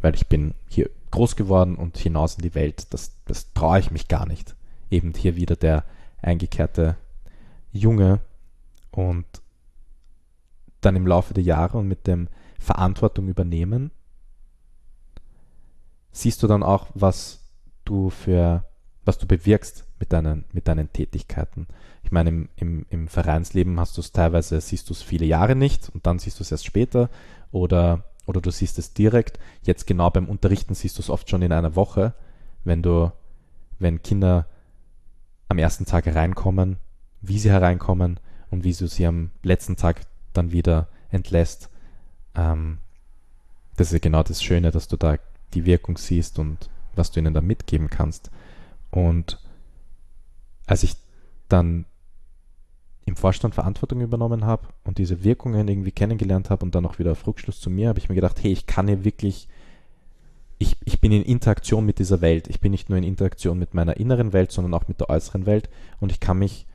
Weil 0.00 0.14
ich 0.14 0.28
bin 0.28 0.54
hier 0.68 0.88
groß 1.10 1.34
geworden 1.34 1.74
und 1.74 1.98
hinaus 1.98 2.36
in 2.36 2.42
die 2.42 2.54
Welt, 2.54 2.86
das, 2.90 3.10
das 3.24 3.52
traue 3.54 3.80
ich 3.80 3.90
mich 3.90 4.06
gar 4.06 4.24
nicht. 4.24 4.54
Eben 4.88 5.14
hier 5.14 5.34
wieder 5.34 5.56
der 5.56 5.82
eingekehrte 6.22 6.94
Junge 7.72 8.20
und 8.92 9.26
dann 10.80 10.96
im 10.96 11.06
Laufe 11.06 11.34
der 11.34 11.44
Jahre 11.44 11.78
und 11.78 11.88
mit 11.88 12.06
dem 12.06 12.28
Verantwortung 12.58 13.28
übernehmen, 13.28 13.90
siehst 16.12 16.42
du 16.42 16.46
dann 16.46 16.62
auch, 16.62 16.88
was 16.94 17.40
du 17.84 18.10
für, 18.10 18.64
was 19.04 19.18
du 19.18 19.26
bewirkst 19.26 19.84
mit 19.98 20.12
deinen, 20.12 20.44
mit 20.52 20.68
deinen 20.68 20.92
Tätigkeiten. 20.92 21.66
Ich 22.02 22.12
meine, 22.12 22.30
im, 22.30 22.48
im, 22.56 22.86
im 22.90 23.08
Vereinsleben 23.08 23.78
hast 23.80 23.96
du 23.96 24.00
es 24.00 24.12
teilweise, 24.12 24.60
siehst 24.60 24.88
du 24.88 24.92
es 24.92 25.02
viele 25.02 25.26
Jahre 25.26 25.54
nicht 25.54 25.90
und 25.90 26.06
dann 26.06 26.18
siehst 26.18 26.38
du 26.38 26.42
es 26.42 26.52
erst 26.52 26.66
später 26.66 27.10
oder, 27.50 28.04
oder 28.26 28.40
du 28.40 28.50
siehst 28.50 28.78
es 28.78 28.94
direkt. 28.94 29.38
Jetzt 29.62 29.86
genau 29.86 30.10
beim 30.10 30.28
Unterrichten 30.28 30.74
siehst 30.74 30.98
du 30.98 31.02
es 31.02 31.10
oft 31.10 31.28
schon 31.28 31.42
in 31.42 31.52
einer 31.52 31.76
Woche, 31.76 32.14
wenn 32.64 32.82
du, 32.82 33.12
wenn 33.78 34.02
Kinder 34.02 34.46
am 35.48 35.58
ersten 35.58 35.84
Tag 35.84 36.06
hereinkommen, 36.06 36.78
wie 37.20 37.38
sie 37.38 37.50
hereinkommen 37.50 38.20
und 38.50 38.64
wie 38.64 38.72
du 38.72 38.88
sie 38.88 39.06
am 39.06 39.30
letzten 39.42 39.76
Tag 39.76 40.02
dann 40.36 40.52
wieder 40.52 40.88
entlässt. 41.10 41.70
Ähm, 42.34 42.78
das 43.76 43.92
ist 43.92 44.02
genau 44.02 44.22
das 44.22 44.42
Schöne, 44.42 44.70
dass 44.70 44.88
du 44.88 44.96
da 44.96 45.18
die 45.54 45.64
Wirkung 45.64 45.96
siehst 45.98 46.38
und 46.38 46.70
was 46.94 47.10
du 47.10 47.20
ihnen 47.20 47.34
da 47.34 47.40
mitgeben 47.40 47.90
kannst. 47.90 48.30
Und 48.90 49.38
als 50.66 50.82
ich 50.82 50.96
dann 51.48 51.84
im 53.04 53.16
Vorstand 53.16 53.54
Verantwortung 53.54 54.00
übernommen 54.00 54.44
habe 54.44 54.66
und 54.84 54.98
diese 54.98 55.22
Wirkungen 55.22 55.68
irgendwie 55.68 55.92
kennengelernt 55.92 56.50
habe 56.50 56.64
und 56.64 56.74
dann 56.74 56.86
auch 56.86 56.98
wieder 56.98 57.12
auf 57.12 57.26
Rückschluss 57.26 57.60
zu 57.60 57.70
mir, 57.70 57.88
habe 57.88 58.00
ich 58.00 58.08
mir 58.08 58.16
gedacht, 58.16 58.42
hey, 58.42 58.50
ich 58.50 58.66
kann 58.66 58.88
hier 58.88 59.04
wirklich, 59.04 59.48
ich, 60.58 60.76
ich 60.84 61.00
bin 61.00 61.12
in 61.12 61.22
Interaktion 61.22 61.86
mit 61.86 62.00
dieser 62.00 62.20
Welt. 62.20 62.48
Ich 62.48 62.60
bin 62.60 62.72
nicht 62.72 62.88
nur 62.88 62.98
in 62.98 63.04
Interaktion 63.04 63.58
mit 63.58 63.74
meiner 63.74 63.96
inneren 63.96 64.32
Welt, 64.32 64.50
sondern 64.50 64.74
auch 64.74 64.88
mit 64.88 64.98
der 64.98 65.08
äußeren 65.08 65.46
Welt 65.46 65.70
und 66.00 66.10
ich 66.10 66.18
kann 66.18 66.38
mich 66.38 66.66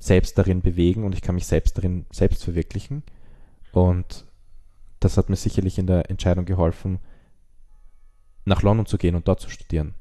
selbst 0.00 0.36
darin 0.38 0.62
bewegen 0.62 1.04
und 1.04 1.14
ich 1.14 1.22
kann 1.22 1.36
mich 1.36 1.46
selbst 1.46 1.76
darin 1.76 2.06
selbst 2.10 2.42
verwirklichen. 2.42 3.04
Und 3.70 4.24
das 4.98 5.16
hat 5.16 5.28
mir 5.28 5.36
sicherlich 5.36 5.78
in 5.78 5.86
der 5.86 6.10
Entscheidung 6.10 6.46
geholfen, 6.46 6.98
nach 8.44 8.62
London 8.62 8.86
zu 8.86 8.98
gehen 8.98 9.14
und 9.14 9.28
dort 9.28 9.40
zu 9.40 9.50
studieren. 9.50 9.94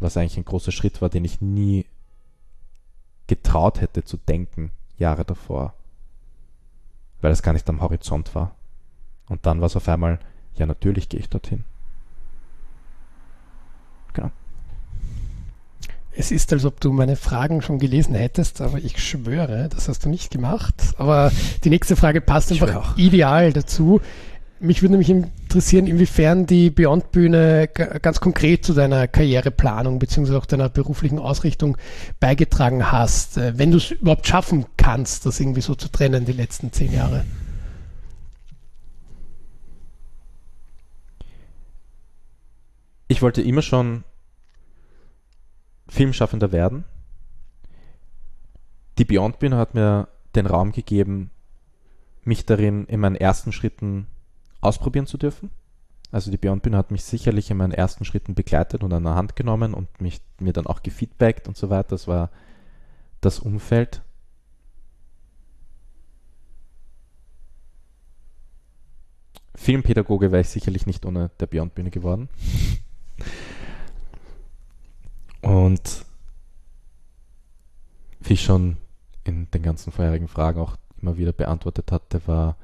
Was 0.00 0.16
eigentlich 0.16 0.36
ein 0.36 0.44
großer 0.44 0.72
Schritt 0.72 1.00
war, 1.00 1.08
den 1.08 1.24
ich 1.24 1.40
nie 1.40 1.86
getraut 3.28 3.80
hätte 3.80 4.04
zu 4.04 4.16
denken, 4.16 4.72
Jahre 4.98 5.24
davor. 5.24 5.74
Weil 7.20 7.32
es 7.32 7.42
gar 7.42 7.52
nicht 7.52 7.68
am 7.70 7.80
Horizont 7.80 8.34
war. 8.34 8.56
Und 9.28 9.46
dann 9.46 9.60
war 9.60 9.66
es 9.66 9.76
auf 9.76 9.88
einmal, 9.88 10.18
ja, 10.56 10.66
natürlich 10.66 11.08
gehe 11.08 11.20
ich 11.20 11.28
dorthin. 11.28 11.64
Genau. 14.12 14.32
Es 16.12 16.30
ist, 16.32 16.52
als 16.52 16.64
ob 16.64 16.80
du 16.80 16.92
meine 16.92 17.16
Fragen 17.16 17.62
schon 17.62 17.78
gelesen 17.78 18.14
hättest, 18.14 18.60
aber 18.60 18.78
ich 18.78 18.98
schwöre, 19.02 19.68
das 19.72 19.88
hast 19.88 20.04
du 20.04 20.08
nicht 20.08 20.30
gemacht. 20.30 20.74
Aber 20.98 21.30
die 21.62 21.70
nächste 21.70 21.94
Frage 21.94 22.20
passt 22.20 22.50
einfach 22.50 22.96
ideal 22.96 23.52
dazu. 23.52 24.00
Mich 24.58 24.82
würde 24.82 24.98
nämlich 24.98 25.08
interessieren, 25.08 25.86
inwiefern 25.86 26.44
die 26.46 26.68
Beyond-Bühne 26.68 27.68
ganz 27.68 28.20
konkret 28.20 28.64
zu 28.64 28.74
deiner 28.74 29.08
Karriereplanung 29.08 29.98
bzw. 29.98 30.34
auch 30.34 30.44
deiner 30.44 30.68
beruflichen 30.68 31.18
Ausrichtung 31.18 31.78
beigetragen 32.18 32.92
hast, 32.92 33.38
äh, 33.38 33.56
wenn 33.56 33.70
du 33.70 33.78
es 33.78 33.92
überhaupt 33.92 34.26
schaffen 34.26 34.66
kannst, 34.76 35.24
das 35.24 35.40
irgendwie 35.40 35.62
so 35.62 35.74
zu 35.74 35.88
trennen, 35.88 36.26
die 36.26 36.32
letzten 36.32 36.72
zehn 36.72 36.92
Jahre. 36.92 37.24
Ich 43.08 43.22
wollte 43.22 43.40
immer 43.40 43.62
schon 43.62 44.04
Filmschaffender 45.90 46.52
werden. 46.52 46.84
Die 48.98 49.04
Beyond-Bühne 49.04 49.56
hat 49.56 49.74
mir 49.74 50.08
den 50.34 50.46
Raum 50.46 50.72
gegeben, 50.72 51.30
mich 52.22 52.46
darin 52.46 52.86
in 52.86 53.00
meinen 53.00 53.16
ersten 53.16 53.50
Schritten 53.52 54.06
ausprobieren 54.60 55.06
zu 55.06 55.18
dürfen. 55.18 55.50
Also 56.12 56.30
die 56.30 56.36
Beyond 56.36 56.62
Bühne 56.62 56.76
hat 56.76 56.90
mich 56.90 57.04
sicherlich 57.04 57.50
in 57.50 57.56
meinen 57.56 57.72
ersten 57.72 58.04
Schritten 58.04 58.34
begleitet 58.34 58.82
und 58.82 58.92
an 58.92 59.04
der 59.04 59.14
Hand 59.14 59.36
genommen 59.36 59.74
und 59.74 60.00
mich, 60.00 60.20
mir 60.38 60.52
dann 60.52 60.66
auch 60.66 60.82
gefeedbackt 60.82 61.48
und 61.48 61.56
so 61.56 61.70
weiter. 61.70 61.90
Das 61.90 62.06
war 62.06 62.30
das 63.20 63.38
Umfeld. 63.40 64.02
Filmpädagoge 69.56 70.32
wäre 70.32 70.40
ich 70.40 70.48
sicherlich 70.48 70.86
nicht 70.86 71.04
ohne 71.04 71.30
der 71.40 71.46
Beyond 71.46 71.74
Bühne 71.74 71.90
geworden. 71.90 72.28
Und 75.40 76.04
wie 78.20 78.36
schon 78.36 78.76
in 79.24 79.50
den 79.50 79.62
ganzen 79.62 79.92
vorherigen 79.92 80.28
Fragen 80.28 80.60
auch 80.60 80.76
immer 81.00 81.16
wieder 81.16 81.32
beantwortet 81.32 81.92
hatte, 81.92 82.20
war, 82.26 82.56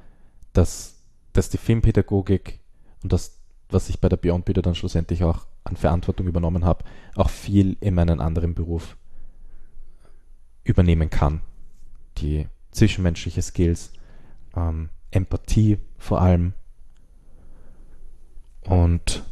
dass, 0.53 1.01
dass 1.33 1.49
die 1.49 1.57
Filmpädagogik 1.57 2.59
und 3.03 3.13
das, 3.13 3.39
was 3.69 3.89
ich 3.89 3.99
bei 3.99 4.09
der 4.09 4.17
Beyond 4.17 4.45
Bühne 4.45 4.61
dann 4.61 4.75
schlussendlich 4.75 5.23
auch 5.23 5.45
an 5.63 5.75
Verantwortung 5.75 6.27
übernommen 6.27 6.65
habe, 6.65 6.85
auch 7.15 7.29
viel 7.29 7.77
in 7.79 7.93
meinen 7.93 8.21
anderen 8.21 8.53
Beruf 8.53 8.95
übernehmen 10.63 11.09
kann. 11.09 11.41
Die 12.17 12.47
zwischenmenschliche 12.71 13.41
Skills, 13.41 13.91
ähm, 14.55 14.89
Empathie 15.11 15.79
vor 15.97 16.21
allem. 16.21 16.53
Und, 18.61 19.23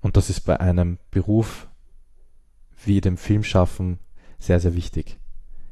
und 0.00 0.16
das 0.16 0.30
ist 0.30 0.40
bei 0.40 0.58
einem 0.58 0.98
Beruf 1.10 1.68
wie 2.86 3.00
dem 3.00 3.16
Filmschaffen 3.16 3.98
sehr, 4.38 4.60
sehr 4.60 4.74
wichtig. 4.74 5.18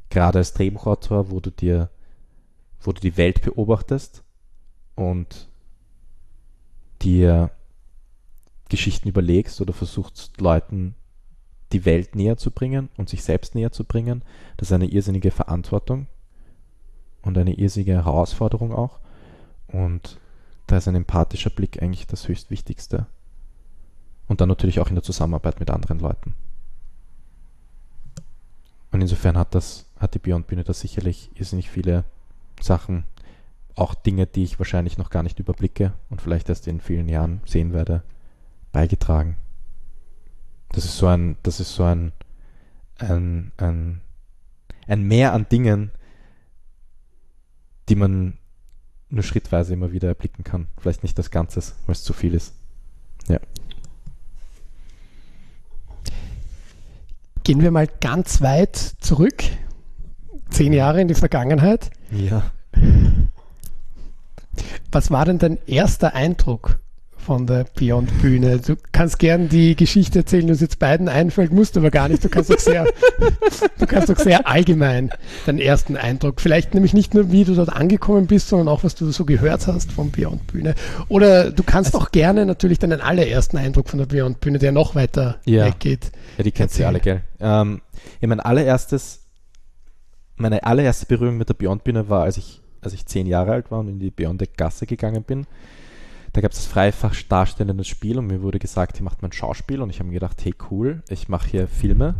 Gerade 0.09 0.39
als 0.39 0.53
Drehbuchautor, 0.53 1.31
wo 1.31 1.39
du 1.39 1.49
dir, 1.49 1.89
wo 2.81 2.91
du 2.91 3.01
die 3.01 3.17
Welt 3.17 3.41
beobachtest 3.41 4.23
und 4.95 5.49
dir 7.01 7.51
Geschichten 8.69 9.09
überlegst 9.09 9.61
oder 9.61 9.73
versuchst 9.73 10.39
Leuten 10.39 10.95
die 11.73 11.85
Welt 11.85 12.15
näher 12.15 12.37
zu 12.37 12.51
bringen 12.51 12.89
und 12.97 13.09
sich 13.09 13.23
selbst 13.23 13.55
näher 13.55 13.71
zu 13.71 13.83
bringen. 13.83 14.23
Das 14.57 14.69
ist 14.69 14.73
eine 14.73 14.87
irrsinnige 14.87 15.31
Verantwortung 15.31 16.07
und 17.23 17.37
eine 17.37 17.53
irrsinnige 17.53 17.93
Herausforderung 17.93 18.73
auch. 18.73 18.99
Und 19.67 20.19
da 20.67 20.77
ist 20.77 20.87
ein 20.87 20.95
empathischer 20.95 21.49
Blick 21.49 21.81
eigentlich 21.81 22.07
das 22.07 22.27
höchstwichtigste. 22.27 23.07
Und 24.27 24.39
dann 24.39 24.49
natürlich 24.49 24.79
auch 24.79 24.89
in 24.89 24.95
der 24.95 25.03
Zusammenarbeit 25.03 25.59
mit 25.59 25.69
anderen 25.69 25.99
Leuten. 25.99 26.35
Und 28.93 29.01
insofern 29.01 29.37
hat 29.37 29.55
das, 29.55 29.87
hat 29.97 30.13
die 30.13 30.19
Beyond 30.19 30.45
Bühne 30.45 30.63
da 30.63 30.71
sicherlich 30.71 31.31
irrsinnig 31.33 31.69
viele 31.71 32.05
Sachen, 32.61 33.05
auch 33.75 33.95
Dinge, 33.95 34.27
die 34.27 34.43
ich 34.43 34.59
wahrscheinlich 34.59 34.99
noch 34.99 35.09
gar 35.09 35.23
nicht 35.23 35.39
überblicke 35.39 35.93
und 36.11 36.21
vielleicht 36.21 36.47
erst 36.47 36.67
in 36.67 36.79
vielen 36.79 37.09
Jahren 37.09 37.41
sehen 37.43 37.73
werde, 37.73 38.03
beigetragen. 38.71 39.35
Das 40.69 40.85
ist 40.85 40.95
so 40.95 41.07
ein, 41.07 41.37
das 41.41 41.59
ist 41.59 41.73
so 41.73 41.83
ein, 41.83 42.13
ein, 42.99 43.51
ein, 43.57 44.01
ein 44.87 45.01
Mehr 45.01 45.33
an 45.33 45.49
Dingen, 45.49 45.89
die 47.89 47.95
man 47.95 48.37
nur 49.09 49.23
schrittweise 49.23 49.73
immer 49.73 49.91
wieder 49.91 50.09
erblicken 50.09 50.43
kann. 50.43 50.67
Vielleicht 50.77 51.01
nicht 51.01 51.17
das 51.17 51.31
Ganze, 51.31 51.61
weil 51.87 51.93
es 51.93 52.03
zu 52.03 52.13
viel 52.13 52.35
ist. 52.35 52.53
Ja. 53.27 53.39
Gehen 57.43 57.61
wir 57.61 57.71
mal 57.71 57.87
ganz 57.99 58.41
weit 58.41 58.77
zurück, 58.77 59.43
zehn 60.49 60.71
Jahre 60.71 61.01
in 61.01 61.09
die 61.09 61.13
Vergangenheit. 61.13 61.89
Ja. 62.11 62.51
Was 64.91 65.11
war 65.11 65.25
denn 65.25 65.39
dein 65.39 65.57
erster 65.65 66.13
Eindruck 66.13 66.79
von 67.23 67.47
der 67.47 67.65
Beyond 67.75 68.21
Bühne? 68.21 68.59
Du 68.59 68.75
kannst 68.91 69.19
gern 69.19 69.49
die 69.49 69.75
Geschichte 69.75 70.19
erzählen, 70.19 70.45
die 70.45 70.51
uns 70.51 70.61
jetzt 70.61 70.79
beiden 70.79 71.09
einfällt, 71.09 71.51
musst 71.51 71.77
aber 71.77 71.89
gar 71.89 72.09
nicht. 72.09 72.23
Du 72.23 72.29
kannst 72.29 72.49
doch 72.49 72.59
sehr, 72.59 72.85
du 73.79 73.85
kannst 73.87 74.09
doch 74.09 74.19
sehr 74.19 74.47
allgemein 74.47 75.09
deinen 75.45 75.59
ersten 75.59 75.97
Eindruck. 75.97 76.41
Vielleicht 76.41 76.73
nämlich 76.73 76.93
nicht 76.93 77.13
nur, 77.13 77.31
wie 77.31 77.45
du 77.45 77.55
dort 77.55 77.69
angekommen 77.69 78.27
bist, 78.27 78.49
sondern 78.49 78.67
auch, 78.67 78.83
was 78.83 78.95
du 78.95 79.09
so 79.11 79.25
gehört 79.25 79.67
hast 79.67 79.91
von 79.91 80.11
Beyond 80.11 80.47
Bühne. 80.47 80.75
Oder 81.07 81.51
du 81.51 81.63
kannst 81.63 81.95
also, 81.95 82.05
auch 82.05 82.11
gerne 82.11 82.45
natürlich 82.45 82.79
deinen 82.79 83.01
allerersten 83.01 83.57
Eindruck 83.57 83.89
von 83.89 83.99
der 83.99 84.05
Beyond 84.05 84.39
Bühne, 84.39 84.59
der 84.59 84.71
noch 84.71 84.95
weiter 84.95 85.37
ja. 85.45 85.65
weggeht. 85.65 86.11
Ja, 86.37 86.43
die 86.43 86.51
kennst 86.51 86.77
du 86.77 86.85
alle, 86.85 86.99
gell? 86.99 87.21
Ähm, 87.39 87.81
ja, 88.21 88.27
mein 88.27 88.39
allererstes, 88.39 89.21
meine 90.35 90.63
allererste 90.63 91.05
Berührung 91.05 91.37
mit 91.37 91.49
der 91.49 91.55
Beyond 91.55 91.83
Bühne 91.83 92.09
war, 92.09 92.23
als 92.23 92.37
ich 92.37 92.61
als 92.83 92.93
ich 92.93 93.05
zehn 93.05 93.27
Jahre 93.27 93.51
alt 93.51 93.71
war 93.71 93.79
und 93.79 93.87
in 93.87 93.99
die 93.99 94.11
Beyond 94.11 94.57
Gasse 94.57 94.85
gegangen 94.85 95.23
bin, 95.23 95.45
da 96.33 96.41
gab 96.41 96.51
es 96.51 96.65
Freifach 96.65 97.15
darstellendes 97.29 97.87
Spiel 97.87 98.17
und 98.17 98.25
mir 98.25 98.41
wurde 98.41 98.57
gesagt, 98.57 98.97
hier 98.97 99.03
macht 99.03 99.21
man 99.21 99.31
Schauspiel 99.31 99.81
und 99.81 99.91
ich 99.91 99.99
habe 99.99 100.07
mir 100.09 100.15
gedacht, 100.15 100.43
hey 100.43 100.55
cool, 100.71 101.03
ich 101.07 101.29
mache 101.29 101.47
hier 101.47 101.67
Filme. 101.67 102.15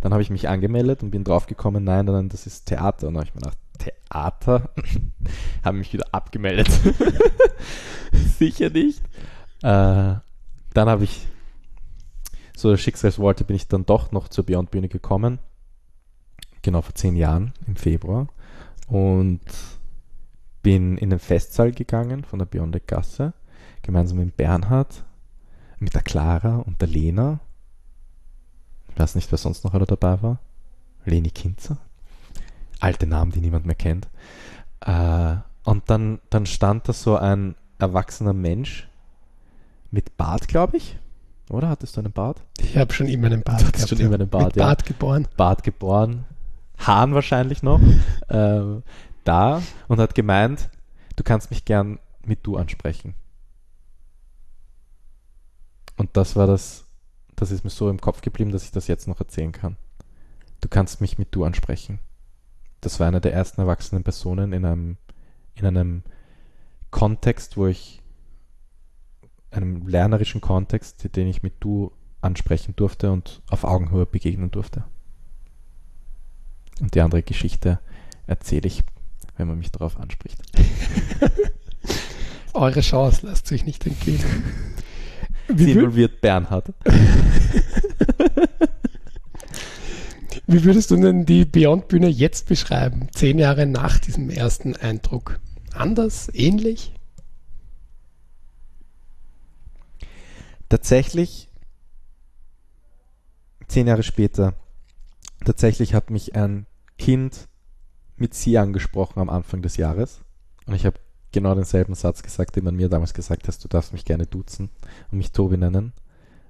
Dann 0.00 0.12
habe 0.12 0.22
ich 0.22 0.30
mich 0.30 0.48
angemeldet 0.48 1.02
und 1.02 1.10
bin 1.10 1.22
draufgekommen, 1.22 1.84
nein, 1.84 2.06
nein, 2.06 2.30
das 2.30 2.46
ist 2.46 2.64
Theater. 2.64 3.08
Und 3.08 3.14
dann 3.14 3.20
habe 3.20 3.28
ich 3.28 3.34
mir 3.34 3.42
gedacht, 3.42 3.58
Theater? 3.78 4.70
habe 5.64 5.76
mich 5.76 5.92
wieder 5.92 6.06
abgemeldet. 6.12 6.68
Sicher 8.38 8.70
nicht. 8.70 9.02
Äh, 9.62 10.16
dann 10.72 10.88
habe 10.88 11.04
ich, 11.04 11.28
so 12.56 12.70
der 12.70 12.78
Schicksalsworte, 12.78 13.44
bin 13.44 13.56
ich 13.56 13.68
dann 13.68 13.84
doch 13.84 14.12
noch 14.12 14.28
zur 14.28 14.46
Beyond 14.46 14.70
Bühne 14.70 14.88
gekommen. 14.88 15.40
Genau 16.62 16.80
vor 16.80 16.94
zehn 16.94 17.16
Jahren 17.16 17.52
im 17.66 17.76
Februar. 17.76 18.28
Und 18.88 19.40
bin 20.66 20.98
in 20.98 21.10
den 21.10 21.20
Festsaal 21.20 21.70
gegangen 21.70 22.24
von 22.24 22.40
der 22.40 22.46
Beyond 22.46 22.88
Gasse, 22.88 23.34
gemeinsam 23.82 24.18
mit 24.18 24.36
Bernhard, 24.36 25.04
mit 25.78 25.94
der 25.94 26.02
Clara 26.02 26.56
und 26.56 26.80
der 26.80 26.88
Lena. 26.88 27.38
Ich 28.88 28.98
weiß 28.98 29.14
nicht, 29.14 29.30
wer 29.30 29.38
sonst 29.38 29.62
noch 29.62 29.74
alle 29.74 29.86
dabei 29.86 30.20
war. 30.22 30.40
Leni 31.04 31.30
Kinzer. 31.30 31.76
Alte 32.80 33.06
Namen, 33.06 33.30
die 33.30 33.40
niemand 33.40 33.64
mehr 33.64 33.76
kennt. 33.76 34.08
Äh, 34.80 35.36
und 35.62 35.88
dann, 35.88 36.18
dann 36.30 36.46
stand 36.46 36.88
da 36.88 36.92
so 36.92 37.16
ein 37.16 37.54
erwachsener 37.78 38.32
Mensch 38.32 38.88
mit 39.92 40.16
Bart, 40.16 40.48
glaube 40.48 40.78
ich. 40.78 40.98
Oder 41.48 41.68
hattest 41.68 41.94
du 41.94 42.00
einen 42.00 42.10
Bart? 42.10 42.42
Ich 42.58 42.76
habe 42.76 42.92
schon 42.92 43.06
immer 43.06 43.28
einen 43.28 43.44
Bart. 43.44 43.62
Du 43.62 43.66
hattest 43.66 43.88
schon 43.88 44.00
immer 44.00 44.16
einen 44.16 44.28
Bart, 44.28 44.56
mit 44.56 44.64
Bart 44.64 44.84
geboren. 44.84 45.28
Bart 45.36 45.62
geboren. 45.62 46.24
Hahn 46.76 47.14
wahrscheinlich 47.14 47.62
noch. 47.62 47.80
äh, 48.28 48.80
da 49.26 49.62
und 49.88 49.98
hat 49.98 50.14
gemeint, 50.14 50.70
du 51.16 51.24
kannst 51.24 51.50
mich 51.50 51.64
gern 51.64 51.98
mit 52.24 52.46
du 52.46 52.56
ansprechen. 52.56 53.14
Und 55.96 56.16
das 56.16 56.36
war 56.36 56.46
das, 56.46 56.86
das 57.34 57.50
ist 57.50 57.64
mir 57.64 57.70
so 57.70 57.88
im 57.88 58.00
Kopf 58.00 58.20
geblieben, 58.20 58.52
dass 58.52 58.64
ich 58.64 58.70
das 58.70 58.86
jetzt 58.86 59.08
noch 59.08 59.20
erzählen 59.20 59.52
kann. 59.52 59.76
Du 60.60 60.68
kannst 60.68 61.00
mich 61.00 61.18
mit 61.18 61.28
du 61.34 61.44
ansprechen. 61.44 61.98
Das 62.80 63.00
war 63.00 63.08
eine 63.08 63.20
der 63.20 63.32
ersten 63.32 63.60
erwachsenen 63.60 64.04
Personen 64.04 64.52
in 64.52 64.64
einem, 64.64 64.96
in 65.54 65.66
einem 65.66 66.02
Kontext, 66.90 67.56
wo 67.56 67.66
ich, 67.66 68.02
einem 69.50 69.86
lernerischen 69.86 70.40
Kontext, 70.40 71.16
den 71.16 71.28
ich 71.28 71.42
mit 71.42 71.54
du 71.60 71.92
ansprechen 72.20 72.74
durfte 72.76 73.10
und 73.10 73.42
auf 73.48 73.64
Augenhöhe 73.64 74.06
begegnen 74.06 74.50
durfte. 74.50 74.84
Und 76.80 76.94
die 76.94 77.00
andere 77.00 77.22
Geschichte 77.22 77.80
erzähle 78.26 78.66
ich 78.66 78.84
wenn 79.36 79.48
man 79.48 79.58
mich 79.58 79.72
darauf 79.72 79.98
anspricht. 79.98 80.38
Eure 82.54 82.80
Chance 82.80 83.26
lasst 83.26 83.46
sich 83.46 83.66
nicht 83.66 83.86
entgehen. 83.86 84.24
Wie 85.48 85.64
Sie 85.64 85.72
involviert 85.72 86.20
Bernhard. 86.20 86.72
Wie 90.48 90.62
würdest 90.64 90.92
du 90.92 90.96
denn 90.96 91.26
die 91.26 91.44
Beyond-Bühne 91.44 92.08
jetzt 92.08 92.48
beschreiben, 92.48 93.08
zehn 93.12 93.38
Jahre 93.38 93.66
nach 93.66 93.98
diesem 93.98 94.30
ersten 94.30 94.76
Eindruck? 94.76 95.40
Anders, 95.74 96.30
ähnlich? 96.32 96.92
Tatsächlich, 100.68 101.48
zehn 103.66 103.88
Jahre 103.88 104.04
später, 104.04 104.54
tatsächlich 105.44 105.94
hat 105.94 106.10
mich 106.10 106.36
ein 106.36 106.66
Kind 106.98 107.48
mit 108.16 108.34
sie 108.34 108.58
angesprochen 108.58 109.20
am 109.20 109.30
Anfang 109.30 109.62
des 109.62 109.76
Jahres. 109.76 110.20
Und 110.66 110.74
ich 110.74 110.86
habe 110.86 110.98
genau 111.32 111.54
denselben 111.54 111.94
Satz 111.94 112.22
gesagt, 112.22 112.56
den 112.56 112.64
man 112.64 112.76
mir 112.76 112.88
damals 112.88 113.14
gesagt 113.14 113.46
hat, 113.46 113.62
du 113.64 113.68
darfst 113.68 113.92
mich 113.92 114.04
gerne 114.04 114.26
duzen 114.26 114.70
und 115.10 115.18
mich 115.18 115.32
Tobi 115.32 115.56
nennen. 115.56 115.92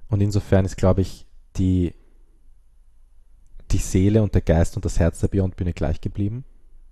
Und 0.09 0.21
insofern 0.21 0.65
ist, 0.65 0.77
glaube 0.77 1.01
ich, 1.01 1.25
die, 1.57 1.93
die 3.71 3.79
Seele 3.79 4.23
und 4.23 4.33
der 4.33 4.41
Geist 4.41 4.75
und 4.75 4.85
das 4.85 4.99
Herz 4.99 5.19
der 5.19 5.27
Beyond-Bühne 5.27 5.73
gleich 5.73 5.99
geblieben. 5.99 6.45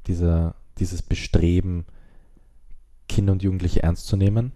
Dieser, 0.07 0.55
dieses 0.77 1.01
Bestreben, 1.01 1.85
Kinder 3.07 3.31
und 3.33 3.43
Jugendliche 3.43 3.83
ernst 3.83 4.07
zu 4.07 4.17
nehmen. 4.17 4.51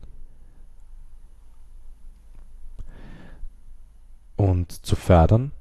Und 4.36 4.72
zu 4.72 4.96
fördern 4.96 5.52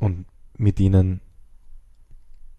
und 0.00 0.26
mit 0.56 0.80
ihnen 0.80 1.20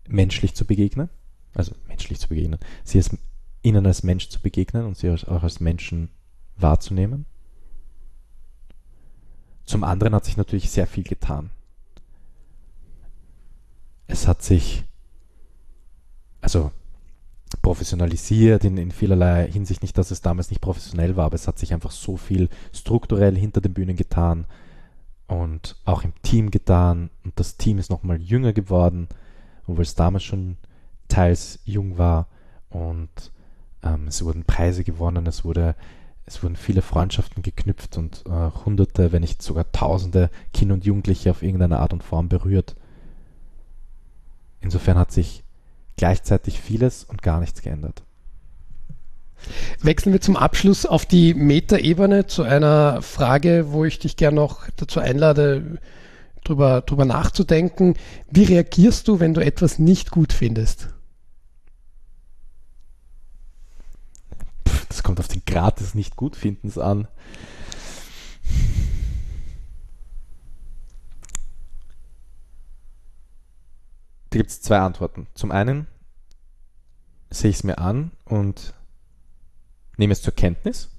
menschlich 0.10 0.56
zu 0.56 0.66
begegnen, 0.66 1.10
also 1.54 1.74
menschlich 1.88 2.20
zu 2.20 2.28
begegnen, 2.28 2.60
sie 2.84 2.98
als, 2.98 3.16
ihnen 3.62 3.86
als 3.86 4.04
Mensch 4.04 4.30
zu 4.30 4.42
begegnen 4.42 4.86
und 4.86 4.98
sie 4.98 5.10
auch 5.10 5.44
als 5.44 5.60
Menschen 5.60 6.10
wahrzunehmen. 6.58 7.26
Zum 9.66 9.84
anderen 9.84 10.16
hat 10.16 10.26
sich 10.26 10.38
natürlich 10.38 10.70
sehr 10.72 10.88
viel 10.88 11.04
getan. 11.04 11.52
Es 14.08 14.28
hat 14.28 14.42
sich, 14.42 14.84
also 16.42 16.72
professionalisiert 17.62 18.64
in, 18.64 18.78
in 18.78 18.92
vielerlei 18.92 19.50
Hinsicht. 19.52 19.82
Nicht, 19.82 19.98
dass 19.98 20.12
es 20.12 20.22
damals 20.22 20.50
nicht 20.50 20.62
professionell 20.62 21.16
war, 21.16 21.26
aber 21.26 21.36
es 21.36 21.48
hat 21.48 21.60
sich 21.60 21.74
einfach 21.74 21.92
so 21.92 22.18
viel 22.18 22.50
strukturell 22.74 23.36
hinter 23.36 23.62
den 23.62 23.74
Bühnen 23.74 23.96
getan 23.96 24.46
und 25.28 25.76
auch 25.86 26.04
im 26.04 26.14
Team 26.24 26.50
getan. 26.52 27.12
Und 27.24 27.40
das 27.40 27.58
Team 27.58 27.78
ist 27.78 27.90
nochmal 27.92 28.20
jünger 28.20 28.54
geworden 28.54 29.08
obwohl 29.70 29.84
es 29.84 29.96
damals 29.96 30.24
schon 30.24 30.58
teils 31.08 31.60
jung 31.66 31.98
war 31.98 32.28
und 32.70 33.10
ähm, 33.84 34.08
es 34.08 34.24
wurden 34.24 34.44
Preise 34.44 34.84
gewonnen, 34.84 35.26
es 35.28 35.44
wurde 35.44 35.76
es 36.26 36.44
wurden 36.44 36.56
viele 36.56 36.84
Freundschaften 36.84 37.42
geknüpft 37.42 37.98
und 37.98 38.24
äh, 38.28 38.52
hunderte, 38.64 39.12
wenn 39.12 39.22
nicht 39.22 39.42
sogar 39.42 39.72
tausende 39.72 40.30
Kinder 40.54 40.76
und 40.76 40.86
Jugendliche 40.86 41.32
auf 41.32 41.42
irgendeine 41.42 41.80
Art 41.80 41.92
und 41.92 42.04
Form 42.04 42.30
berührt. 42.30 42.76
Insofern 44.62 45.00
hat 45.00 45.12
sich 45.12 45.44
gleichzeitig 45.98 46.62
vieles 46.62 47.04
und 47.04 47.24
gar 47.24 47.40
nichts 47.40 47.64
geändert. 47.64 48.04
Wechseln 49.82 50.14
wir 50.14 50.22
zum 50.22 50.38
Abschluss 50.38 50.86
auf 50.86 51.08
die 51.08 51.34
Metaebene 51.34 52.28
zu 52.28 52.44
einer 52.44 53.02
Frage, 53.02 53.72
wo 53.72 53.86
ich 53.86 53.98
dich 53.98 54.16
gerne 54.16 54.36
noch 54.36 54.70
dazu 54.76 55.00
einlade, 55.00 55.80
drüber, 56.44 56.82
drüber 56.82 57.06
nachzudenken. 57.06 57.96
Wie 58.30 58.44
reagierst 58.44 59.08
du, 59.08 59.20
wenn 59.20 59.34
du 59.34 59.44
etwas 59.44 59.80
nicht 59.80 60.12
gut 60.12 60.34
findest? 60.34 60.90
das 64.90 65.04
kommt 65.04 65.20
auf 65.22 65.30
den 65.30 65.44
Grad 65.46 65.80
des 65.80 65.96
Nicht-Gutfindens 65.96 66.78
an. 66.78 67.08
Da 74.30 74.38
gibt 74.38 74.50
es 74.50 74.62
zwei 74.62 74.80
Antworten. 74.80 75.28
Zum 75.36 75.52
einen 75.52 75.88
sehe 77.30 77.50
ich 77.50 77.58
es 77.58 77.64
mir 77.64 77.78
an 77.78 78.12
und 78.26 78.74
nehme 79.96 80.12
es 80.12 80.22
zur 80.22 80.36
Kenntnis 80.36 80.90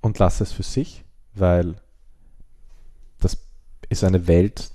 und 0.00 0.18
lasse 0.18 0.42
es 0.42 0.52
für 0.52 0.62
sich, 0.62 1.04
weil 1.34 1.76
ist 3.90 4.02
eine 4.02 4.26
Welt, 4.26 4.72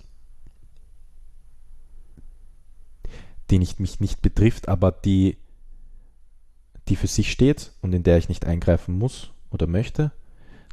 die 3.50 3.58
nicht, 3.58 3.80
mich 3.80 4.00
nicht 4.00 4.22
betrifft, 4.22 4.70
aber 4.70 4.92
die 4.92 5.38
die 6.88 6.96
für 6.96 7.08
sich 7.08 7.32
steht 7.32 7.72
und 7.82 7.94
in 7.94 8.04
der 8.04 8.18
ich 8.18 8.30
nicht 8.30 8.46
eingreifen 8.46 8.98
muss 8.98 9.32
oder 9.50 9.68
möchte. 9.68 10.12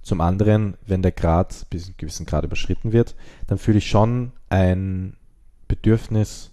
Zum 0.03 0.21
anderen, 0.21 0.77
wenn 0.85 1.03
der 1.03 1.13
Grad 1.13 1.67
bis 1.71 1.85
zu 1.85 1.89
einem 1.89 1.97
gewissen 1.97 2.27
Grad 2.27 2.45
überschritten 2.45 2.93
wird, 2.93 3.15
dann 3.47 3.59
fühle 3.59 3.79
ich 3.79 3.89
schon 3.89 4.33
ein 4.49 5.17
Bedürfnis, 5.69 6.51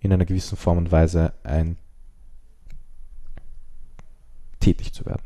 in 0.00 0.12
einer 0.12 0.24
gewissen 0.24 0.56
Form 0.56 0.78
und 0.78 0.90
Weise 0.90 1.32
ein 1.44 1.76
tätig 4.58 4.92
zu 4.92 5.06
werden. 5.06 5.22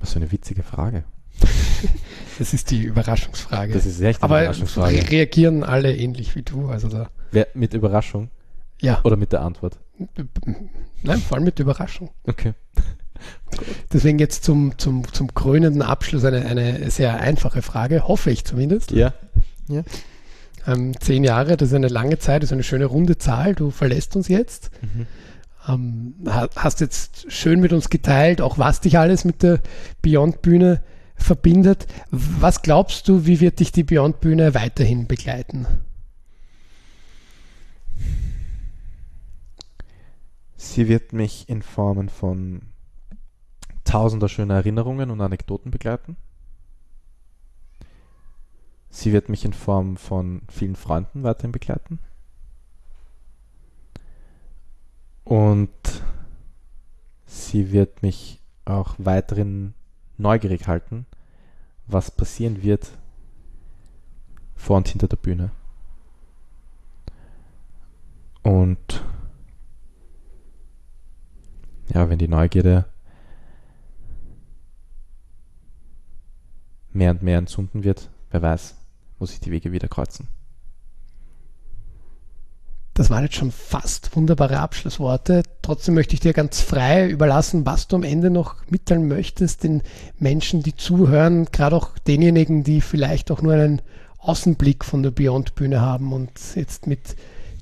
Was 0.00 0.12
für 0.12 0.18
eine 0.18 0.32
witzige 0.32 0.64
Frage. 0.64 1.04
Das 2.38 2.52
ist 2.52 2.70
die 2.70 2.82
Überraschungsfrage. 2.82 3.72
Das 3.74 3.86
ist 3.86 4.00
echt 4.00 4.22
eine 4.22 4.24
Aber 4.24 4.40
Überraschungsfrage. 4.42 5.10
reagieren 5.10 5.62
alle 5.62 5.94
ähnlich 5.96 6.34
wie 6.34 6.42
du. 6.42 6.68
Also 6.68 6.88
da, 6.88 7.08
Wer, 7.30 7.46
mit 7.54 7.74
Überraschung 7.74 8.30
ja, 8.80 9.00
oder 9.04 9.16
mit 9.16 9.32
der 9.32 9.42
Antwort? 9.42 9.78
nein, 11.02 11.20
vor 11.20 11.36
allem 11.36 11.44
mit 11.44 11.58
Überraschung. 11.60 12.10
Okay. 12.26 12.54
Deswegen 13.92 14.18
jetzt 14.18 14.42
zum, 14.44 14.76
zum, 14.78 15.10
zum 15.12 15.32
krönenden 15.32 15.80
Abschluss 15.82 16.24
eine, 16.24 16.44
eine 16.44 16.90
sehr 16.90 17.20
einfache 17.20 17.62
Frage, 17.62 18.08
hoffe 18.08 18.30
ich 18.32 18.44
zumindest. 18.44 18.90
Ja. 18.90 19.14
Ähm, 20.66 20.98
zehn 21.00 21.22
Jahre, 21.24 21.56
das 21.56 21.68
ist 21.68 21.74
eine 21.74 21.88
lange 21.88 22.18
Zeit, 22.18 22.42
das 22.42 22.48
ist 22.48 22.52
eine 22.54 22.62
schöne 22.64 22.86
runde 22.86 23.16
Zahl. 23.16 23.54
Du 23.54 23.70
verlässt 23.70 24.16
uns 24.16 24.28
jetzt. 24.28 24.70
Mhm. 24.82 25.06
Ähm, 25.68 26.14
ha- 26.26 26.48
hast 26.56 26.80
jetzt 26.80 27.30
schön 27.32 27.60
mit 27.60 27.72
uns 27.72 27.90
geteilt, 27.90 28.40
auch 28.40 28.58
was 28.58 28.80
dich 28.80 28.98
alles 28.98 29.24
mit 29.24 29.42
der 29.42 29.60
Beyond-Bühne 30.02 30.82
verbindet. 31.14 31.86
Was 32.10 32.62
glaubst 32.62 33.08
du, 33.08 33.26
wie 33.26 33.40
wird 33.40 33.60
dich 33.60 33.72
die 33.72 33.84
Beyond-Bühne 33.84 34.54
weiterhin 34.54 35.06
begleiten? 35.06 35.66
Sie 40.56 40.88
wird 40.88 41.12
mich 41.12 41.48
in 41.48 41.62
Formen 41.62 42.08
von 42.08 42.62
tausender 43.84 44.28
schöner 44.28 44.54
Erinnerungen 44.54 45.10
und 45.10 45.20
Anekdoten 45.20 45.70
begleiten. 45.70 46.16
Sie 48.90 49.12
wird 49.12 49.28
mich 49.28 49.44
in 49.44 49.52
Form 49.52 49.96
von 49.96 50.42
vielen 50.48 50.76
Freunden 50.76 51.22
weiterhin 51.22 51.52
begleiten. 51.52 51.98
Und 55.24 55.70
sie 57.26 57.72
wird 57.72 58.02
mich 58.02 58.40
auch 58.64 58.94
weiterhin 58.98 59.74
neugierig 60.16 60.66
halten, 60.66 61.06
was 61.86 62.10
passieren 62.10 62.62
wird 62.62 62.96
vor 64.54 64.76
und 64.76 64.88
hinter 64.88 65.08
der 65.08 65.16
Bühne. 65.16 65.50
Und 68.42 69.04
ja, 71.88 72.08
wenn 72.08 72.18
die 72.18 72.28
Neugierde 72.28 72.86
mehr 76.92 77.10
und 77.10 77.22
mehr 77.22 77.38
entzünden 77.38 77.84
wird, 77.84 78.10
wer 78.30 78.42
weiß, 78.42 78.76
muss 79.18 79.32
ich 79.32 79.40
die 79.40 79.50
Wege 79.50 79.72
wieder 79.72 79.88
kreuzen. 79.88 80.28
Das 82.94 83.10
waren 83.10 83.24
jetzt 83.24 83.34
schon 83.34 83.50
fast 83.50 84.14
wunderbare 84.14 84.60
Abschlussworte. 84.60 85.42
Trotzdem 85.62 85.94
möchte 85.94 86.14
ich 86.14 86.20
dir 86.20 86.32
ganz 86.32 86.60
frei 86.60 87.08
überlassen, 87.10 87.66
was 87.66 87.88
du 87.88 87.96
am 87.96 88.04
Ende 88.04 88.30
noch 88.30 88.54
mitteilen 88.70 89.08
möchtest, 89.08 89.64
den 89.64 89.82
Menschen, 90.20 90.62
die 90.62 90.76
zuhören, 90.76 91.46
gerade 91.46 91.74
auch 91.74 91.98
denjenigen, 91.98 92.62
die 92.62 92.80
vielleicht 92.80 93.32
auch 93.32 93.42
nur 93.42 93.54
einen 93.54 93.82
Außenblick 94.18 94.84
von 94.84 95.02
der 95.02 95.10
Beyond-Bühne 95.10 95.80
haben 95.80 96.12
und 96.12 96.30
jetzt 96.54 96.86
mit 96.86 97.16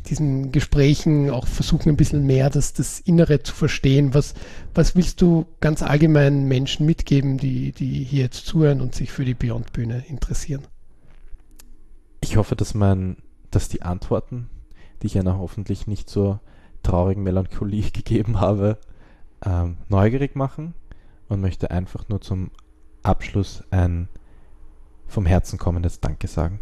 diesen 0.07 0.53
Gesprächen 0.53 1.31
auch 1.31 1.47
versuchen, 1.47 1.89
ein 1.89 1.97
bisschen 1.97 2.27
mehr 2.27 2.51
das, 2.51 2.75
das 2.75 3.01
Innere 3.01 3.43
zu 3.43 3.55
verstehen. 3.55 4.13
Was, 4.13 4.35
was 4.75 4.95
willst 4.97 5.23
du 5.23 5.47
ganz 5.61 5.83
allgemein 5.83 6.45
Menschen 6.45 6.85
mitgeben, 6.85 7.39
die, 7.39 7.73
die 7.73 8.05
hier 8.05 8.25
jetzt 8.25 8.45
zuhören 8.45 8.83
und 8.83 8.95
sich 8.95 9.13
für 9.13 9.25
die 9.25 9.35
Beyond-Bühne 9.35 10.05
interessieren? 10.09 10.63
Ich 12.21 12.37
hoffe, 12.37 12.55
dass 12.55 12.75
man, 12.75 13.17
dass 13.51 13.69
die 13.69 13.83
Antworten, 13.83 14.49
die 15.03 15.09
ich 15.09 15.19
einer 15.19 15.39
hoffentlich 15.39 15.87
nicht 15.87 16.09
so 16.09 16.39
traurigen 16.83 17.23
Melancholie 17.23 17.91
gegeben 17.93 18.41
habe, 18.41 18.79
ähm, 19.45 19.77
neugierig 19.89 20.37
machen 20.37 20.75
und 21.29 21.41
möchte 21.41 21.71
einfach 21.71 22.09
nur 22.09 22.21
zum 22.21 22.51
Abschluss 23.03 23.65
ein 23.71 24.09
vom 25.09 25.27
Herzen 25.27 25.59
kommendes 25.59 26.01
Danke 26.01 26.29
sagen. 26.29 26.61